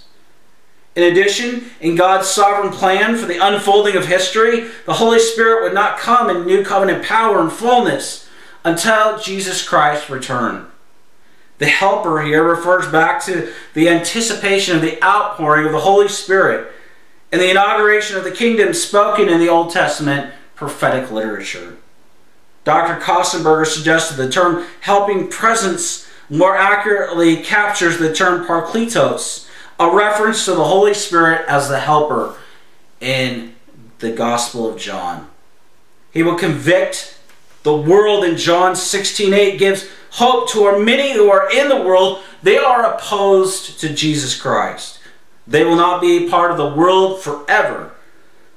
In 0.96 1.04
addition, 1.04 1.70
in 1.80 1.94
God's 1.94 2.28
sovereign 2.28 2.72
plan 2.72 3.16
for 3.16 3.26
the 3.26 3.38
unfolding 3.38 3.96
of 3.96 4.06
history, 4.06 4.68
the 4.86 4.94
Holy 4.94 5.20
Spirit 5.20 5.62
would 5.62 5.74
not 5.74 5.98
come 5.98 6.28
in 6.28 6.46
new 6.46 6.64
covenant 6.64 7.04
power 7.04 7.40
and 7.40 7.52
fullness 7.52 8.28
until 8.64 9.18
Jesus 9.18 9.66
Christ 9.66 10.10
returned. 10.10 10.66
The 11.58 11.66
helper 11.66 12.22
here 12.22 12.42
refers 12.42 12.90
back 12.90 13.22
to 13.26 13.52
the 13.74 13.88
anticipation 13.88 14.74
of 14.74 14.82
the 14.82 15.02
outpouring 15.04 15.66
of 15.66 15.72
the 15.72 15.80
Holy 15.80 16.08
Spirit 16.08 16.72
and 17.30 17.40
the 17.40 17.50
inauguration 17.50 18.16
of 18.16 18.24
the 18.24 18.30
kingdom 18.30 18.74
spoken 18.74 19.28
in 19.28 19.38
the 19.38 19.48
Old 19.48 19.70
Testament 19.70 20.34
prophetic 20.54 21.10
literature. 21.10 21.76
Dr. 22.64 23.00
Kostenberger 23.00 23.66
suggested 23.66 24.16
the 24.16 24.30
term 24.30 24.66
helping 24.80 25.28
presence 25.28 26.08
more 26.28 26.56
accurately 26.56 27.42
captures 27.42 27.98
the 27.98 28.12
term 28.12 28.46
parakletos, 28.46 29.48
a 29.80 29.90
reference 29.90 30.44
to 30.44 30.52
the 30.52 30.64
Holy 30.64 30.92
Spirit 30.92 31.46
as 31.48 31.70
the 31.70 31.80
helper 31.80 32.36
in 33.00 33.54
the 33.98 34.12
Gospel 34.12 34.70
of 34.70 34.78
John. 34.78 35.26
He 36.12 36.22
will 36.22 36.36
convict 36.36 37.16
the 37.62 37.74
world 37.74 38.22
in 38.22 38.36
John 38.36 38.76
16:8 38.76 39.58
gives 39.58 39.86
hope 40.10 40.50
to 40.50 40.64
our 40.64 40.78
many 40.78 41.12
who 41.12 41.30
are 41.30 41.50
in 41.50 41.68
the 41.68 41.80
world. 41.80 42.20
They 42.42 42.58
are 42.58 42.84
opposed 42.84 43.80
to 43.80 43.88
Jesus 43.88 44.34
Christ. 44.36 44.98
They 45.46 45.64
will 45.64 45.76
not 45.76 46.02
be 46.02 46.28
part 46.28 46.50
of 46.50 46.58
the 46.58 46.68
world 46.68 47.22
forever, 47.22 47.92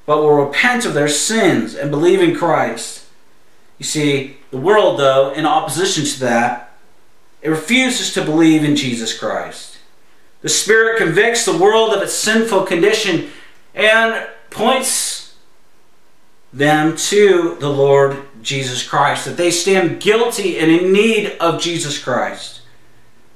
but 0.05 0.17
will 0.17 0.45
repent 0.45 0.85
of 0.85 0.93
their 0.93 1.07
sins 1.07 1.73
and 1.73 1.89
believe 1.89 2.21
in 2.21 2.35
Christ. 2.35 3.05
You 3.77 3.85
see, 3.85 4.37
the 4.51 4.57
world, 4.57 4.99
though, 4.99 5.31
in 5.31 5.45
opposition 5.45 6.05
to 6.05 6.19
that, 6.19 6.73
it 7.41 7.49
refuses 7.49 8.13
to 8.13 8.21
believe 8.21 8.63
in 8.63 8.75
Jesus 8.75 9.17
Christ. 9.17 9.72
The 10.43 10.49
Spirit 10.49 10.97
convicts 10.97 11.45
the 11.45 11.57
world 11.57 11.93
of 11.93 12.03
its 12.03 12.13
sinful 12.13 12.63
condition 12.63 13.31
and 13.73 14.27
points 14.49 15.35
them 16.51 16.95
to 16.95 17.57
the 17.59 17.69
Lord 17.69 18.17
Jesus 18.41 18.87
Christ, 18.87 19.25
that 19.25 19.37
they 19.37 19.49
stand 19.49 20.01
guilty 20.01 20.59
and 20.59 20.69
in 20.69 20.91
need 20.91 21.37
of 21.39 21.61
Jesus 21.61 21.97
Christ. 21.97 22.61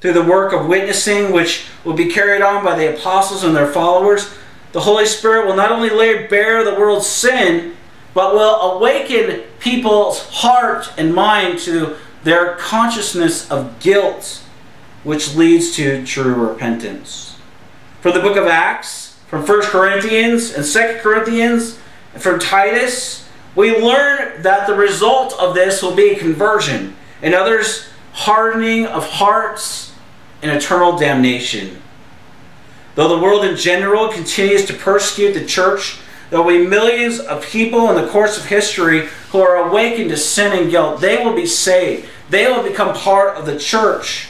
Through 0.02 0.14
the 0.14 0.24
work 0.24 0.54
of 0.54 0.68
witnessing, 0.68 1.32
which 1.32 1.66
will 1.84 1.94
be 1.94 2.12
carried 2.12 2.42
on 2.42 2.64
by 2.64 2.78
the 2.78 2.94
apostles 2.94 3.44
and 3.44 3.56
their 3.56 3.72
followers, 3.72 4.36
the 4.74 4.82
Holy 4.82 5.06
Spirit 5.06 5.48
will 5.48 5.56
not 5.56 5.72
only 5.72 5.90
lay 5.90 6.28
bare 6.28 6.64
the 6.64 6.76
world's 6.76 7.08
sin, 7.08 7.76
but 8.14 8.34
will 8.34 8.74
awaken 8.74 9.44
people's 9.60 10.28
heart 10.30 10.92
and 10.98 11.16
mind 11.16 11.60
to 11.60 11.96
their 12.24 12.56
consciousness 12.56 13.50
of 13.50 13.80
guilt, 13.80 14.44
which 15.08 15.36
leads 15.36 15.74
to 15.78 16.06
true 16.06 16.34
repentance. 16.34 17.38
From 18.02 18.14
the 18.14 18.20
book 18.20 18.36
of 18.36 18.46
Acts, 18.46 19.18
from 19.28 19.48
1 19.48 19.62
Corinthians 19.62 20.54
and 20.54 20.66
2 20.66 21.00
Corinthians, 21.02 21.80
and 22.14 22.22
from 22.22 22.40
Titus, 22.40 23.26
we 23.56 23.82
learn 23.82 24.42
that 24.42 24.68
the 24.68 24.76
result 24.76 25.34
of 25.40 25.56
this 25.56 25.82
will 25.82 25.96
be 25.96 26.16
conversion, 26.16 26.94
and 27.22 27.34
others 27.34 27.88
hardening 28.12 28.86
of 28.86 29.10
hearts 29.10 29.94
and 30.42 30.52
eternal 30.52 30.98
damnation. 30.98 31.82
Though 32.96 33.08
the 33.08 33.24
world 33.24 33.46
in 33.46 33.56
general 33.56 34.10
continues 34.10 34.66
to 34.66 34.74
persecute 34.74 35.32
the 35.32 35.46
church, 35.46 36.00
there 36.30 36.42
will 36.42 36.50
be 36.50 36.68
millions 36.68 37.22
of 37.22 37.46
people 37.46 37.90
in 37.90 37.96
the 37.96 38.12
course 38.12 38.38
of 38.38 38.44
history 38.44 39.08
who 39.30 39.40
are 39.40 39.70
awakened 39.70 40.10
to 40.10 40.18
sin 40.18 40.52
and 40.52 40.70
guilt. 40.70 41.00
They 41.00 41.24
will 41.24 41.34
be 41.34 41.46
saved. 41.46 42.10
They 42.30 42.52
will 42.52 42.62
become 42.62 42.94
part 42.94 43.38
of 43.38 43.46
the 43.46 43.58
church. 43.58 44.28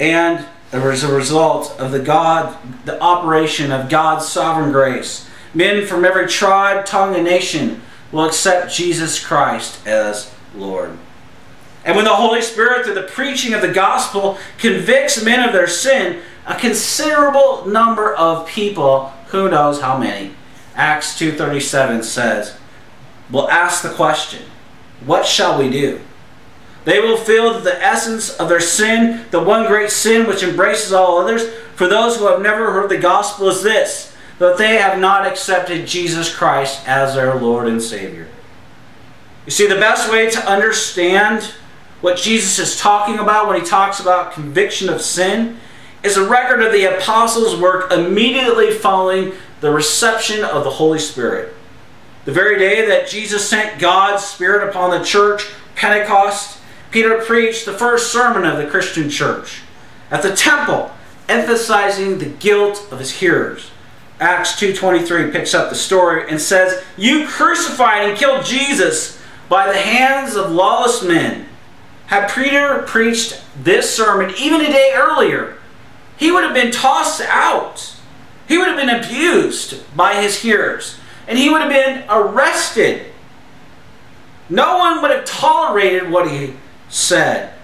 And 0.00 0.46
as 0.72 1.04
a 1.04 1.14
result 1.14 1.78
of 1.78 1.92
the 1.92 2.00
God, 2.00 2.56
the 2.86 3.00
operation 3.00 3.70
of 3.70 3.90
God's 3.90 4.26
sovereign 4.26 4.72
grace, 4.72 5.28
men 5.52 5.86
from 5.86 6.04
every 6.04 6.26
tribe, 6.26 6.86
tongue, 6.86 7.14
and 7.14 7.24
nation 7.24 7.82
will 8.10 8.24
accept 8.24 8.72
Jesus 8.72 9.24
Christ 9.24 9.86
as 9.86 10.32
Lord. 10.54 10.96
And 11.84 11.96
when 11.96 12.04
the 12.04 12.14
Holy 12.14 12.42
Spirit, 12.42 12.84
through 12.84 12.94
the 12.94 13.02
preaching 13.02 13.52
of 13.52 13.62
the 13.62 13.72
gospel, 13.72 14.38
convicts 14.58 15.22
men 15.22 15.46
of 15.46 15.52
their 15.52 15.66
sin, 15.66 16.22
a 16.46 16.58
considerable 16.58 17.66
number 17.66 18.14
of 18.14 18.46
people, 18.46 19.12
who 19.28 19.50
knows 19.50 19.80
how 19.80 19.98
many, 19.98 20.32
Acts 20.74 21.18
2.37 21.18 22.04
says, 22.04 22.56
will 23.30 23.50
ask 23.50 23.82
the 23.82 23.90
question, 23.90 24.42
what 25.04 25.26
shall 25.26 25.58
we 25.58 25.70
do? 25.70 26.00
They 26.84 27.00
will 27.00 27.16
feel 27.16 27.52
that 27.52 27.64
the 27.64 27.82
essence 27.82 28.30
of 28.36 28.48
their 28.48 28.60
sin, 28.60 29.26
the 29.30 29.42
one 29.42 29.66
great 29.66 29.90
sin 29.90 30.26
which 30.26 30.42
embraces 30.42 30.92
all 30.92 31.18
others, 31.18 31.48
for 31.74 31.86
those 31.86 32.16
who 32.16 32.26
have 32.26 32.40
never 32.40 32.72
heard 32.72 32.90
the 32.90 32.98
gospel 32.98 33.48
is 33.48 33.62
this, 33.62 34.16
that 34.38 34.56
they 34.56 34.76
have 34.76 34.98
not 34.98 35.26
accepted 35.26 35.86
Jesus 35.86 36.34
Christ 36.34 36.86
as 36.88 37.14
their 37.14 37.34
Lord 37.34 37.66
and 37.68 37.82
Savior. 37.82 38.28
You 39.44 39.52
see, 39.52 39.66
the 39.66 39.74
best 39.74 40.10
way 40.10 40.30
to 40.30 40.50
understand 40.50 41.54
what 42.00 42.16
Jesus 42.16 42.58
is 42.58 42.80
talking 42.80 43.18
about 43.18 43.48
when 43.48 43.60
he 43.60 43.66
talks 43.66 44.00
about 44.00 44.32
conviction 44.32 44.88
of 44.88 45.02
sin 45.02 45.58
is 46.02 46.16
a 46.16 46.26
record 46.26 46.62
of 46.62 46.72
the 46.72 46.96
apostles' 46.96 47.60
work 47.60 47.92
immediately 47.92 48.70
following 48.70 49.32
the 49.60 49.70
reception 49.70 50.42
of 50.44 50.64
the 50.64 50.70
Holy 50.70 50.98
Spirit. 50.98 51.54
The 52.24 52.32
very 52.32 52.58
day 52.58 52.86
that 52.86 53.08
Jesus 53.08 53.48
sent 53.48 53.78
God's 53.78 54.24
Spirit 54.24 54.68
upon 54.68 54.90
the 54.90 55.04
church, 55.04 55.46
Pentecost, 55.74 56.59
Peter 56.90 57.18
preached 57.18 57.66
the 57.66 57.72
first 57.72 58.12
sermon 58.12 58.44
of 58.44 58.58
the 58.58 58.66
Christian 58.66 59.08
church 59.08 59.62
at 60.10 60.22
the 60.22 60.34
temple, 60.34 60.90
emphasizing 61.28 62.18
the 62.18 62.26
guilt 62.26 62.86
of 62.90 62.98
his 62.98 63.12
hearers. 63.12 63.70
Acts 64.18 64.52
2.23 64.60 65.32
picks 65.32 65.54
up 65.54 65.70
the 65.70 65.76
story 65.76 66.28
and 66.28 66.40
says, 66.40 66.84
You 66.96 67.26
crucified 67.26 68.08
and 68.08 68.18
killed 68.18 68.44
Jesus 68.44 69.20
by 69.48 69.66
the 69.66 69.78
hands 69.78 70.36
of 70.36 70.50
lawless 70.50 71.02
men. 71.02 71.46
Had 72.06 72.30
Peter 72.30 72.82
preached 72.86 73.42
this 73.62 73.94
sermon 73.94 74.34
even 74.36 74.60
a 74.60 74.66
day 74.66 74.92
earlier, 74.94 75.56
he 76.16 76.30
would 76.30 76.44
have 76.44 76.54
been 76.54 76.72
tossed 76.72 77.22
out. 77.22 77.94
He 78.46 78.58
would 78.58 78.66
have 78.66 78.76
been 78.76 78.90
abused 78.90 79.96
by 79.96 80.20
his 80.20 80.42
hearers. 80.42 80.98
And 81.28 81.38
he 81.38 81.48
would 81.48 81.62
have 81.62 81.70
been 81.70 82.04
arrested. 82.10 83.06
No 84.48 84.76
one 84.78 85.00
would 85.00 85.12
have 85.12 85.24
tolerated 85.24 86.10
what 86.10 86.30
he 86.30 86.54
said. 86.90 87.54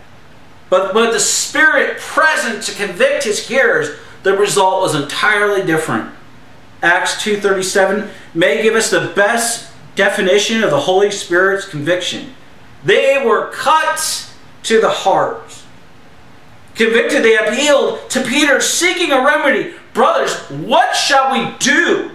But 0.71 0.95
with 0.95 1.13
the 1.13 1.21
Spirit 1.21 1.99
present 1.99 2.63
to 2.65 2.75
convict 2.75 3.25
his 3.25 3.49
hearers, 3.49 3.91
the 4.23 4.37
result 4.37 4.83
was 4.83 4.95
entirely 4.95 5.65
different. 5.65 6.13
Acts 6.83 7.23
2.37 7.23 8.09
may 8.35 8.63
give 8.63 8.75
us 8.75 8.91
the 8.91 9.13
best 9.15 9.73
definition 9.95 10.63
of 10.63 10.71
the 10.71 10.81
Holy 10.81 11.11
Spirit's 11.11 11.69
conviction. 11.69 12.35
They 12.85 13.23
were 13.25 13.51
cut 13.53 14.31
to 14.65 14.81
the 14.81 14.91
heart. 14.91 15.63
Convicted, 16.75 17.23
they 17.23 17.37
appealed 17.37 18.11
to 18.11 18.23
Peter, 18.23 18.61
seeking 18.61 19.11
a 19.11 19.25
remedy. 19.25 19.75
Brothers, 19.95 20.35
what 20.51 20.95
shall 20.95 21.33
we 21.33 21.57
do? 21.59 22.11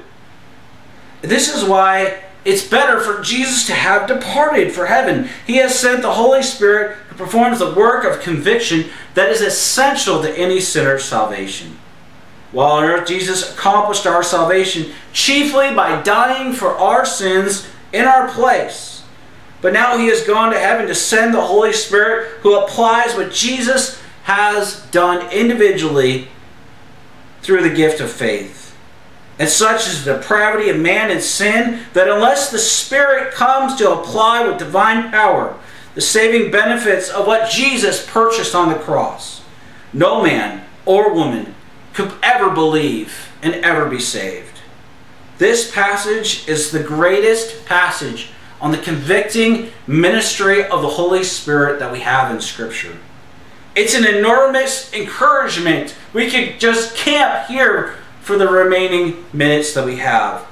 This 1.22 1.53
is 1.53 1.63
why 1.63 2.22
it's 2.46 2.68
better 2.68 3.00
for 3.00 3.22
Jesus 3.22 3.65
to 3.68 3.74
have 3.74 4.08
departed 4.08 4.72
for 4.72 4.86
heaven. 4.86 5.30
He 5.48 5.58
has 5.58 5.77
sent 5.77 6.01
the 6.01 6.13
Holy 6.13 6.44
Spirit 6.44 6.98
who 7.12 7.18
performs 7.18 7.60
the 7.60 7.74
work 7.74 8.06
of 8.06 8.22
conviction 8.22 8.86
that 9.15 9.30
is 9.30 9.41
essential 9.41 10.22
to 10.22 10.38
any 10.38 10.62
sinner's 10.62 11.03
salvation. 11.03 11.77
While 12.53 12.72
on 12.72 12.84
earth, 12.86 13.08
Jesus 13.08 13.53
accomplished 13.53 14.08
our 14.08 14.24
salvation 14.24 14.94
chiefly 15.12 15.75
by 15.75 16.01
dying 16.01 16.53
for 16.53 16.70
our 16.70 17.06
sins 17.06 17.68
in 17.91 18.06
our 18.06 18.30
place. 18.30 19.03
But 19.62 19.74
now 19.74 19.98
he 19.98 20.08
has 20.08 20.24
gone 20.24 20.51
to 20.51 20.60
heaven 20.60 20.88
to 20.88 20.95
send 20.95 21.34
the 21.34 21.41
Holy 21.41 21.74
Spirit 21.74 22.30
who 22.41 22.58
applies 22.58 23.15
what 23.15 23.32
Jesus 23.32 24.02
has 24.24 24.82
done 24.88 25.30
individually 25.32 26.30
through 27.41 27.62
the 27.62 27.76
gift 27.76 28.00
of 28.00 28.12
faith. 28.12 28.76
And 29.38 29.50
such 29.50 29.88
is 29.88 30.06
the 30.06 30.15
depravity 30.15 30.69
of 30.69 30.80
man 30.80 31.12
and 31.12 31.21
sin 31.21 31.82
that 31.93 32.08
unless 32.08 32.52
the 32.52 32.60
Spirit 32.60 33.34
comes 33.34 33.76
to 33.76 33.91
apply 33.91 34.47
with 34.47 34.60
divine 34.60 35.12
power 35.12 35.58
the 35.95 36.01
saving 36.01 36.51
benefits 36.51 37.10
of 37.10 37.27
what 37.27 37.49
Jesus 37.49 38.06
purchased 38.10 38.56
on 38.56 38.69
the 38.69 38.75
cross, 38.75 39.43
no 39.93 40.23
man 40.23 40.63
or 40.86 41.13
woman 41.13 41.56
could 41.93 42.13
ever 42.23 42.49
believe 42.49 43.30
and 43.41 43.56
ever 43.56 43.89
be 43.89 43.99
saved. 43.99 44.60
This 45.38 45.71
passage 45.71 46.47
is 46.47 46.71
the 46.71 46.84
greatest 46.84 47.65
passage 47.65 48.30
on 48.62 48.71
the 48.71 48.77
convicting 48.77 49.71
ministry 49.88 50.63
of 50.63 50.82
the 50.82 50.88
Holy 50.88 51.23
Spirit 51.23 51.80
that 51.80 51.91
we 51.91 52.01
have 52.01 52.34
in 52.34 52.39
Scripture. 52.39 52.97
It's 53.75 53.95
an 53.95 54.06
enormous 54.06 54.93
encouragement. 54.93 55.95
We 56.13 56.30
could 56.30 56.60
just 56.60 56.95
camp 56.95 57.47
here 57.47 57.95
for 58.21 58.38
the 58.38 58.47
remaining 58.47 59.25
minutes 59.34 59.73
that 59.73 59.86
we 59.86 59.97
have 59.97 60.45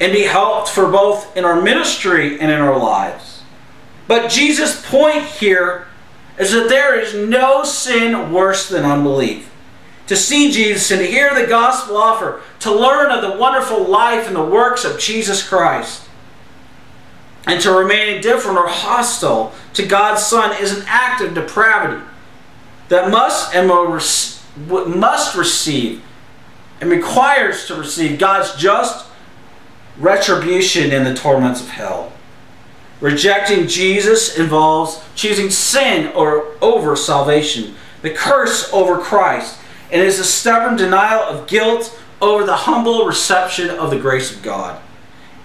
and 0.00 0.12
be 0.12 0.24
helped 0.24 0.68
for 0.68 0.90
both 0.90 1.36
in 1.36 1.44
our 1.44 1.60
ministry 1.60 2.38
and 2.40 2.50
in 2.50 2.60
our 2.60 2.78
lives. 2.78 3.29
But 4.10 4.28
Jesus' 4.28 4.84
point 4.84 5.22
here 5.22 5.86
is 6.36 6.50
that 6.50 6.68
there 6.68 6.98
is 6.98 7.14
no 7.14 7.62
sin 7.62 8.32
worse 8.32 8.68
than 8.68 8.84
unbelief. 8.84 9.48
To 10.08 10.16
see 10.16 10.50
Jesus 10.50 10.90
and 10.90 10.98
to 10.98 11.06
hear 11.06 11.32
the 11.32 11.46
gospel 11.46 11.96
offer, 11.96 12.42
to 12.58 12.74
learn 12.74 13.12
of 13.12 13.22
the 13.22 13.38
wonderful 13.38 13.84
life 13.84 14.26
and 14.26 14.34
the 14.34 14.44
works 14.44 14.84
of 14.84 14.98
Jesus 14.98 15.48
Christ, 15.48 16.08
and 17.46 17.60
to 17.60 17.70
remain 17.70 18.16
indifferent 18.16 18.58
or 18.58 18.66
hostile 18.66 19.54
to 19.74 19.86
God's 19.86 20.26
Son 20.26 20.60
is 20.60 20.76
an 20.76 20.82
act 20.88 21.20
of 21.20 21.32
depravity 21.32 22.04
that 22.88 23.12
must 23.12 23.54
and 23.54 23.68
must 23.68 25.36
receive 25.36 26.02
and 26.80 26.90
requires 26.90 27.68
to 27.68 27.76
receive 27.76 28.18
God's 28.18 28.56
just 28.56 29.06
retribution 29.98 30.90
in 30.90 31.04
the 31.04 31.14
torments 31.14 31.60
of 31.60 31.68
hell. 31.68 32.12
Rejecting 33.00 33.66
Jesus 33.66 34.38
involves 34.38 35.02
choosing 35.14 35.50
sin 35.50 36.12
or 36.14 36.54
over 36.60 36.94
salvation, 36.96 37.74
the 38.02 38.10
curse 38.10 38.70
over 38.72 38.98
Christ, 38.98 39.58
and 39.90 40.02
is 40.02 40.18
a 40.18 40.24
stubborn 40.24 40.76
denial 40.76 41.22
of 41.22 41.48
guilt 41.48 41.98
over 42.20 42.44
the 42.44 42.56
humble 42.56 43.06
reception 43.06 43.70
of 43.70 43.90
the 43.90 43.98
grace 43.98 44.34
of 44.34 44.42
God. 44.42 44.80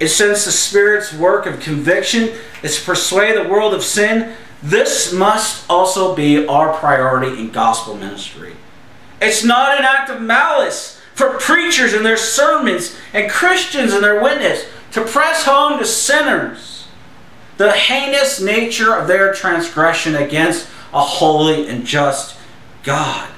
And 0.02 0.10
since 0.10 0.44
the 0.44 0.52
Spirit's 0.52 1.14
work 1.14 1.46
of 1.46 1.62
conviction 1.62 2.34
is 2.62 2.78
to 2.78 2.86
persuade 2.86 3.38
the 3.38 3.48
world 3.48 3.74
of 3.74 3.84
sin, 3.84 4.36
this 4.62 5.14
must 5.14 5.66
also 5.70 6.14
be 6.14 6.46
our 6.48 6.74
priority 6.74 7.40
in 7.40 7.52
gospel 7.52 7.96
ministry. 7.96 8.56
It's 9.22 9.46
not 9.46 9.78
an 9.78 9.86
act 9.86 10.10
of 10.10 10.22
malice 10.22 11.02
for 11.14 11.38
preachers 11.40 11.94
and 11.94 12.06
their 12.06 12.18
sermons 12.18 12.98
and 13.14 13.32
Christians 13.32 13.94
and 13.94 14.04
their 14.04 14.22
witness 14.22 14.66
to 14.92 15.02
press 15.06 15.46
home 15.46 15.80
to 15.80 15.86
sinners 15.86 16.75
the 17.58 17.72
heinous 17.72 18.42
nature 18.42 18.94
of 18.94 19.08
their 19.08 19.34
transgression 19.34 20.16
against 20.16 20.68
a 20.94 21.02
holy 21.02 21.68
and 21.68 21.86
just 21.86 22.38
God, 22.84 23.30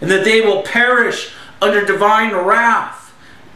and 0.00 0.10
that 0.10 0.24
they 0.24 0.40
will 0.40 0.62
perish 0.62 1.32
under 1.60 1.84
divine 1.84 2.34
wrath. 2.34 3.14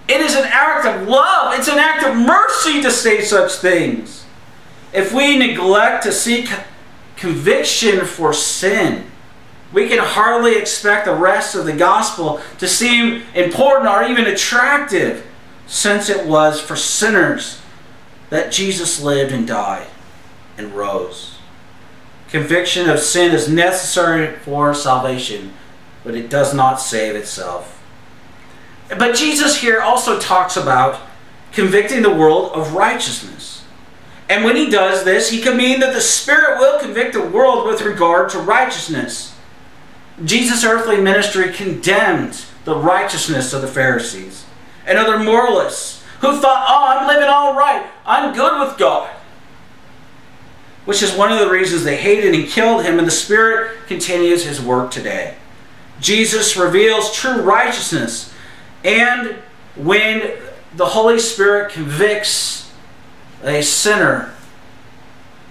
It 0.08 0.20
is 0.20 0.34
an 0.34 0.44
act 0.46 0.86
of 0.86 1.06
love, 1.06 1.58
it's 1.58 1.68
an 1.68 1.78
act 1.78 2.04
of 2.04 2.16
mercy 2.16 2.80
to 2.82 2.90
say 2.90 3.20
such 3.20 3.52
things. 3.54 4.24
If 4.92 5.12
we 5.12 5.36
neglect 5.36 6.04
to 6.04 6.12
seek 6.12 6.48
conviction 7.16 8.06
for 8.06 8.32
sin, 8.32 9.04
we 9.72 9.88
can 9.88 9.98
hardly 9.98 10.56
expect 10.56 11.04
the 11.04 11.14
rest 11.14 11.54
of 11.54 11.66
the 11.66 11.74
gospel 11.74 12.40
to 12.58 12.66
seem 12.66 13.22
important 13.34 13.90
or 13.90 14.02
even 14.04 14.26
attractive 14.26 15.26
since 15.66 16.08
it 16.08 16.26
was 16.26 16.58
for 16.58 16.74
sinners 16.74 17.60
that 18.30 18.52
Jesus 18.52 19.00
lived 19.00 19.32
and 19.32 19.46
died 19.46 19.86
and 20.56 20.74
rose. 20.74 21.38
Conviction 22.28 22.90
of 22.90 22.98
sin 22.98 23.34
is 23.34 23.48
necessary 23.48 24.36
for 24.36 24.74
salvation, 24.74 25.54
but 26.04 26.14
it 26.14 26.28
does 26.28 26.52
not 26.52 26.76
save 26.76 27.16
itself. 27.16 27.82
But 28.88 29.14
Jesus 29.14 29.60
here 29.60 29.80
also 29.80 30.18
talks 30.18 30.56
about 30.56 31.00
convicting 31.52 32.02
the 32.02 32.14
world 32.14 32.52
of 32.52 32.74
righteousness. 32.74 33.64
And 34.28 34.44
when 34.44 34.56
he 34.56 34.68
does 34.68 35.04
this, 35.04 35.30
he 35.30 35.40
can 35.40 35.56
mean 35.56 35.80
that 35.80 35.94
the 35.94 36.00
Spirit 36.00 36.58
will 36.58 36.78
convict 36.78 37.14
the 37.14 37.26
world 37.26 37.66
with 37.66 37.80
regard 37.80 38.28
to 38.30 38.38
righteousness. 38.38 39.34
Jesus' 40.24 40.64
earthly 40.64 41.00
ministry 41.00 41.52
condemned 41.52 42.44
the 42.64 42.76
righteousness 42.76 43.54
of 43.54 43.62
the 43.62 43.68
Pharisees 43.68 44.44
and 44.86 44.98
other 44.98 45.18
moralists 45.18 45.97
who 46.20 46.40
thought, 46.40 46.66
oh, 46.68 46.98
I'm 46.98 47.06
living 47.06 47.28
all 47.28 47.54
right. 47.54 47.86
I'm 48.04 48.34
good 48.34 48.66
with 48.66 48.78
God. 48.78 49.08
Which 50.84 51.02
is 51.02 51.14
one 51.14 51.30
of 51.30 51.38
the 51.38 51.50
reasons 51.50 51.84
they 51.84 51.96
hated 51.96 52.34
and 52.34 52.46
killed 52.48 52.84
him, 52.84 52.98
and 52.98 53.06
the 53.06 53.12
Spirit 53.12 53.86
continues 53.86 54.44
his 54.44 54.60
work 54.60 54.90
today. 54.90 55.36
Jesus 56.00 56.56
reveals 56.56 57.12
true 57.12 57.42
righteousness, 57.42 58.32
and 58.84 59.36
when 59.76 60.38
the 60.74 60.86
Holy 60.86 61.18
Spirit 61.18 61.72
convicts 61.72 62.72
a 63.42 63.62
sinner, 63.62 64.34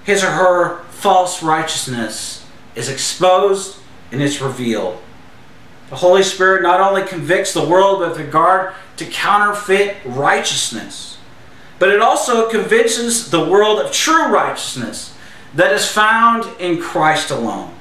his 0.04 0.24
or 0.24 0.32
her 0.32 0.84
false 0.86 1.44
righteousness 1.44 2.46
is 2.76 2.90
exposed 2.90 3.78
and 4.12 4.22
it's 4.22 4.42
revealed. 4.42 5.02
The 5.90 5.96
Holy 5.96 6.24
Spirit 6.24 6.64
not 6.64 6.82
only 6.82 7.04
convicts 7.04 7.54
the 7.54 7.66
world 7.66 8.00
with 8.02 8.18
regard 8.18 8.74
to 8.98 9.06
counterfeit 9.06 9.98
righteousness, 10.06 11.18
but 11.80 11.90
it 11.90 12.02
also 12.02 12.50
convinces 12.50 13.30
the 13.30 13.46
world 13.46 13.80
of 13.80 13.92
true 13.92 14.28
righteousness 14.28 15.16
that 15.54 15.72
is 15.74 15.90
found 15.90 16.46
in 16.60 16.82
Christ 16.82 17.32
alone. 17.32 17.74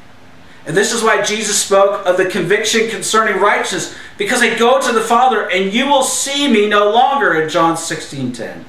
And 0.66 0.76
this 0.76 0.92
is 0.92 1.02
why 1.02 1.22
Jesus 1.22 1.62
spoke 1.62 2.04
of 2.06 2.16
the 2.16 2.26
conviction 2.26 2.88
concerning 2.90 3.40
righteousness, 3.40 3.96
because 4.18 4.42
I 4.42 4.56
go 4.58 4.80
to 4.80 4.92
the 4.92 5.00
Father 5.00 5.48
and 5.50 5.72
you 5.72 5.86
will 5.86 6.02
see 6.02 6.50
me 6.50 6.68
no 6.68 6.90
longer 6.90 7.40
in 7.40 7.48
John 7.48 7.76
16 7.76 8.32
10. 8.32 8.64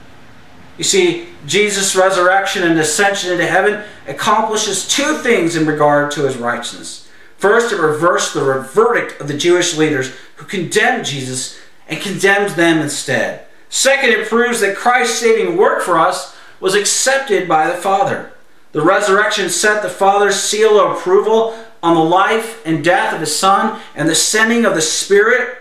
You 0.77 0.83
see, 0.83 1.29
Jesus' 1.47 1.95
resurrection 1.95 2.63
and 2.63 2.79
ascension 2.79 3.31
into 3.31 3.47
heaven 3.47 3.83
accomplishes 4.07 4.87
two 4.87 5.17
things 5.17 5.55
in 5.55 5.65
regard 5.65 6.11
to 6.11 6.25
his 6.25 6.37
righteousness. 6.37 7.06
First, 7.37 7.71
it 7.71 7.79
reversed 7.79 8.33
the 8.33 8.61
verdict 8.61 9.21
of 9.21 9.27
the 9.27 9.37
Jewish 9.37 9.77
leaders 9.77 10.11
who 10.35 10.45
condemned 10.45 11.05
Jesus 11.05 11.59
and 11.87 12.01
condemned 12.01 12.51
them 12.51 12.79
instead. 12.79 13.45
Second, 13.69 14.09
it 14.09 14.27
proves 14.27 14.59
that 14.61 14.75
Christ's 14.75 15.19
saving 15.19 15.57
work 15.57 15.81
for 15.81 15.99
us 15.99 16.35
was 16.59 16.73
accepted 16.73 17.47
by 17.47 17.67
the 17.67 17.77
Father. 17.77 18.31
The 18.71 18.81
resurrection 18.81 19.49
set 19.49 19.81
the 19.81 19.89
Father's 19.89 20.35
seal 20.35 20.79
of 20.79 20.97
approval 20.97 21.57
on 21.83 21.95
the 21.95 22.03
life 22.03 22.65
and 22.65 22.83
death 22.83 23.13
of 23.13 23.19
his 23.19 23.35
Son, 23.35 23.79
and 23.95 24.09
the 24.09 24.15
sending 24.15 24.65
of 24.65 24.73
the 24.73 24.81
Spirit 24.81 25.57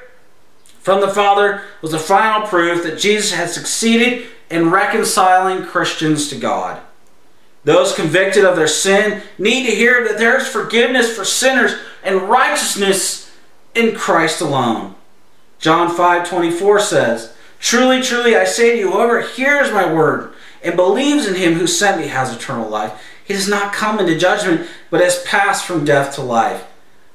from 0.80 1.00
the 1.00 1.08
Father 1.08 1.62
was 1.82 1.92
the 1.92 1.98
final 1.98 2.46
proof 2.46 2.82
that 2.84 2.98
Jesus 2.98 3.32
had 3.32 3.50
succeeded 3.50 4.26
in 4.50 4.70
reconciling 4.70 5.64
Christians 5.64 6.28
to 6.28 6.36
God. 6.36 6.80
Those 7.66 7.96
convicted 7.96 8.44
of 8.44 8.54
their 8.54 8.68
sin 8.68 9.22
need 9.38 9.66
to 9.66 9.74
hear 9.74 10.06
that 10.06 10.18
there 10.18 10.38
is 10.38 10.46
forgiveness 10.46 11.12
for 11.12 11.24
sinners 11.24 11.74
and 12.04 12.22
righteousness 12.28 13.28
in 13.74 13.96
Christ 13.96 14.40
alone. 14.40 14.94
John 15.58 15.92
5 15.92 16.28
24 16.28 16.78
says, 16.78 17.34
Truly, 17.58 18.00
truly, 18.02 18.36
I 18.36 18.44
say 18.44 18.70
to 18.70 18.78
you, 18.78 18.92
whoever 18.92 19.20
hears 19.20 19.72
my 19.72 19.92
word 19.92 20.32
and 20.62 20.76
believes 20.76 21.26
in 21.26 21.34
him 21.34 21.54
who 21.54 21.66
sent 21.66 22.00
me 22.00 22.06
has 22.06 22.32
eternal 22.32 22.68
life. 22.68 23.02
He 23.24 23.34
does 23.34 23.48
not 23.48 23.72
come 23.72 23.98
into 23.98 24.16
judgment, 24.16 24.68
but 24.88 25.00
has 25.00 25.24
passed 25.24 25.64
from 25.64 25.84
death 25.84 26.14
to 26.14 26.22
life. 26.22 26.64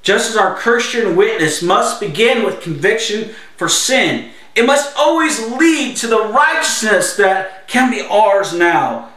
Just 0.01 0.31
as 0.31 0.35
our 0.35 0.53
Christian 0.53 1.15
witness 1.15 1.63
must 1.63 2.01
begin 2.01 2.43
with 2.43 2.61
conviction 2.61 3.33
for 3.55 3.69
sin, 3.69 4.31
it 4.53 4.65
must 4.65 4.97
always 4.97 5.39
lead 5.53 5.95
to 5.95 6.07
the 6.07 6.25
righteousness 6.25 7.15
that 7.15 7.69
can 7.69 7.89
be 7.89 8.01
ours 8.01 8.53
now 8.53 9.10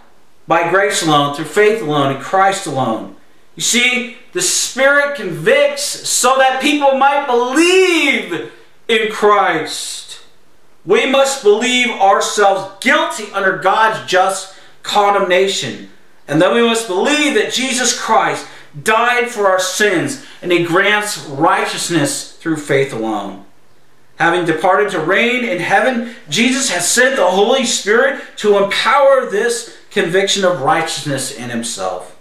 by 0.47 0.69
grace 0.71 1.03
alone, 1.03 1.35
through 1.35 1.47
faith 1.47 1.83
alone, 1.83 2.17
in 2.17 2.23
Christ 2.23 2.67
alone. 2.67 3.17
You 3.57 3.63
see, 3.63 4.17
the 4.33 4.43
Spirit 4.43 5.17
convicts 5.17 5.83
so 5.83 6.37
that 6.39 6.61
people 6.61 6.99
might 6.99 7.27
believe 7.27 8.53
in 8.89 9.13
Christ. 9.13 10.21
We 10.85 11.11
must 11.11 11.43
believe 11.43 11.89
ourselves 11.89 12.75
guilty 12.81 13.33
under 13.33 13.59
God's 13.59 14.11
just 14.11 14.55
condemnation. 14.83 15.91
And 16.29 16.41
then 16.43 16.55
we 16.55 16.63
must 16.63 16.89
believe 16.89 17.35
that 17.35 17.53
Jesus 17.53 17.99
Christ 17.99 18.47
died 18.83 19.29
for 19.29 19.47
our 19.47 19.61
sins 19.61 20.25
and 20.43 20.51
he 20.51 20.65
grants 20.65 21.25
righteousness 21.27 22.33
through 22.33 22.57
faith 22.57 22.93
alone. 22.93 23.45
Having 24.17 24.47
departed 24.47 24.91
to 24.91 25.01
reign 25.01 25.45
in 25.45 25.59
heaven, 25.59 26.15
Jesus 26.29 26.71
has 26.71 26.89
sent 26.89 27.17
the 27.17 27.27
Holy 27.27 27.65
Spirit 27.65 28.23
to 28.37 28.63
empower 28.63 29.27
this 29.27 29.77
conviction 29.95 30.45
of 30.45 30.61
righteousness 30.61 31.33
in 31.33 31.51
himself. 31.51 32.19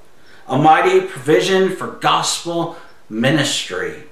A 0.48 0.58
mighty 0.58 1.02
provision 1.02 1.76
for 1.76 1.88
gospel 1.88 2.78
ministry. 3.10 4.04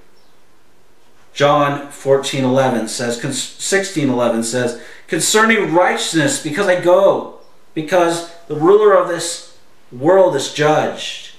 John 1.33 1.89
14:11 1.91 2.89
says 2.89 3.19
16:11 3.19 4.43
says 4.43 4.81
concerning 5.07 5.73
righteousness 5.73 6.41
because 6.41 6.67
I 6.67 6.79
go 6.79 7.35
because 7.73 8.31
the 8.47 8.55
ruler 8.55 8.93
of 8.93 9.07
this 9.07 9.53
world 9.91 10.35
is 10.35 10.51
judged. 10.51 11.29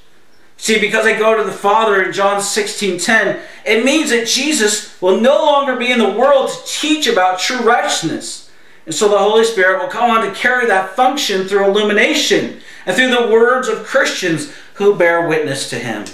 See, 0.57 0.79
because 0.79 1.05
I 1.05 1.19
go 1.19 1.37
to 1.37 1.43
the 1.43 1.51
Father 1.51 2.01
in 2.01 2.13
John 2.13 2.41
16:10, 2.41 3.41
it 3.65 3.85
means 3.85 4.11
that 4.11 4.29
Jesus 4.29 4.93
will 5.01 5.21
no 5.21 5.45
longer 5.45 5.75
be 5.75 5.91
in 5.91 5.99
the 5.99 6.09
world 6.09 6.51
to 6.51 6.65
teach 6.65 7.09
about 7.09 7.41
true 7.41 7.59
righteousness. 7.59 8.42
And 8.87 8.95
so 8.95 9.09
the 9.09 9.19
Holy 9.19 9.45
Spirit 9.45 9.81
will 9.81 9.89
come 9.89 10.11
on 10.11 10.27
to 10.27 10.35
carry 10.35 10.67
that 10.67 10.97
function 10.97 11.47
through 11.47 11.65
illumination 11.65 12.61
and 12.85 12.97
through 12.97 13.11
the 13.11 13.29
words 13.29 13.69
of 13.69 13.85
Christians 13.85 14.53
who 14.75 14.97
bear 14.97 15.29
witness 15.29 15.71
to 15.71 15.79
him. 15.79 16.05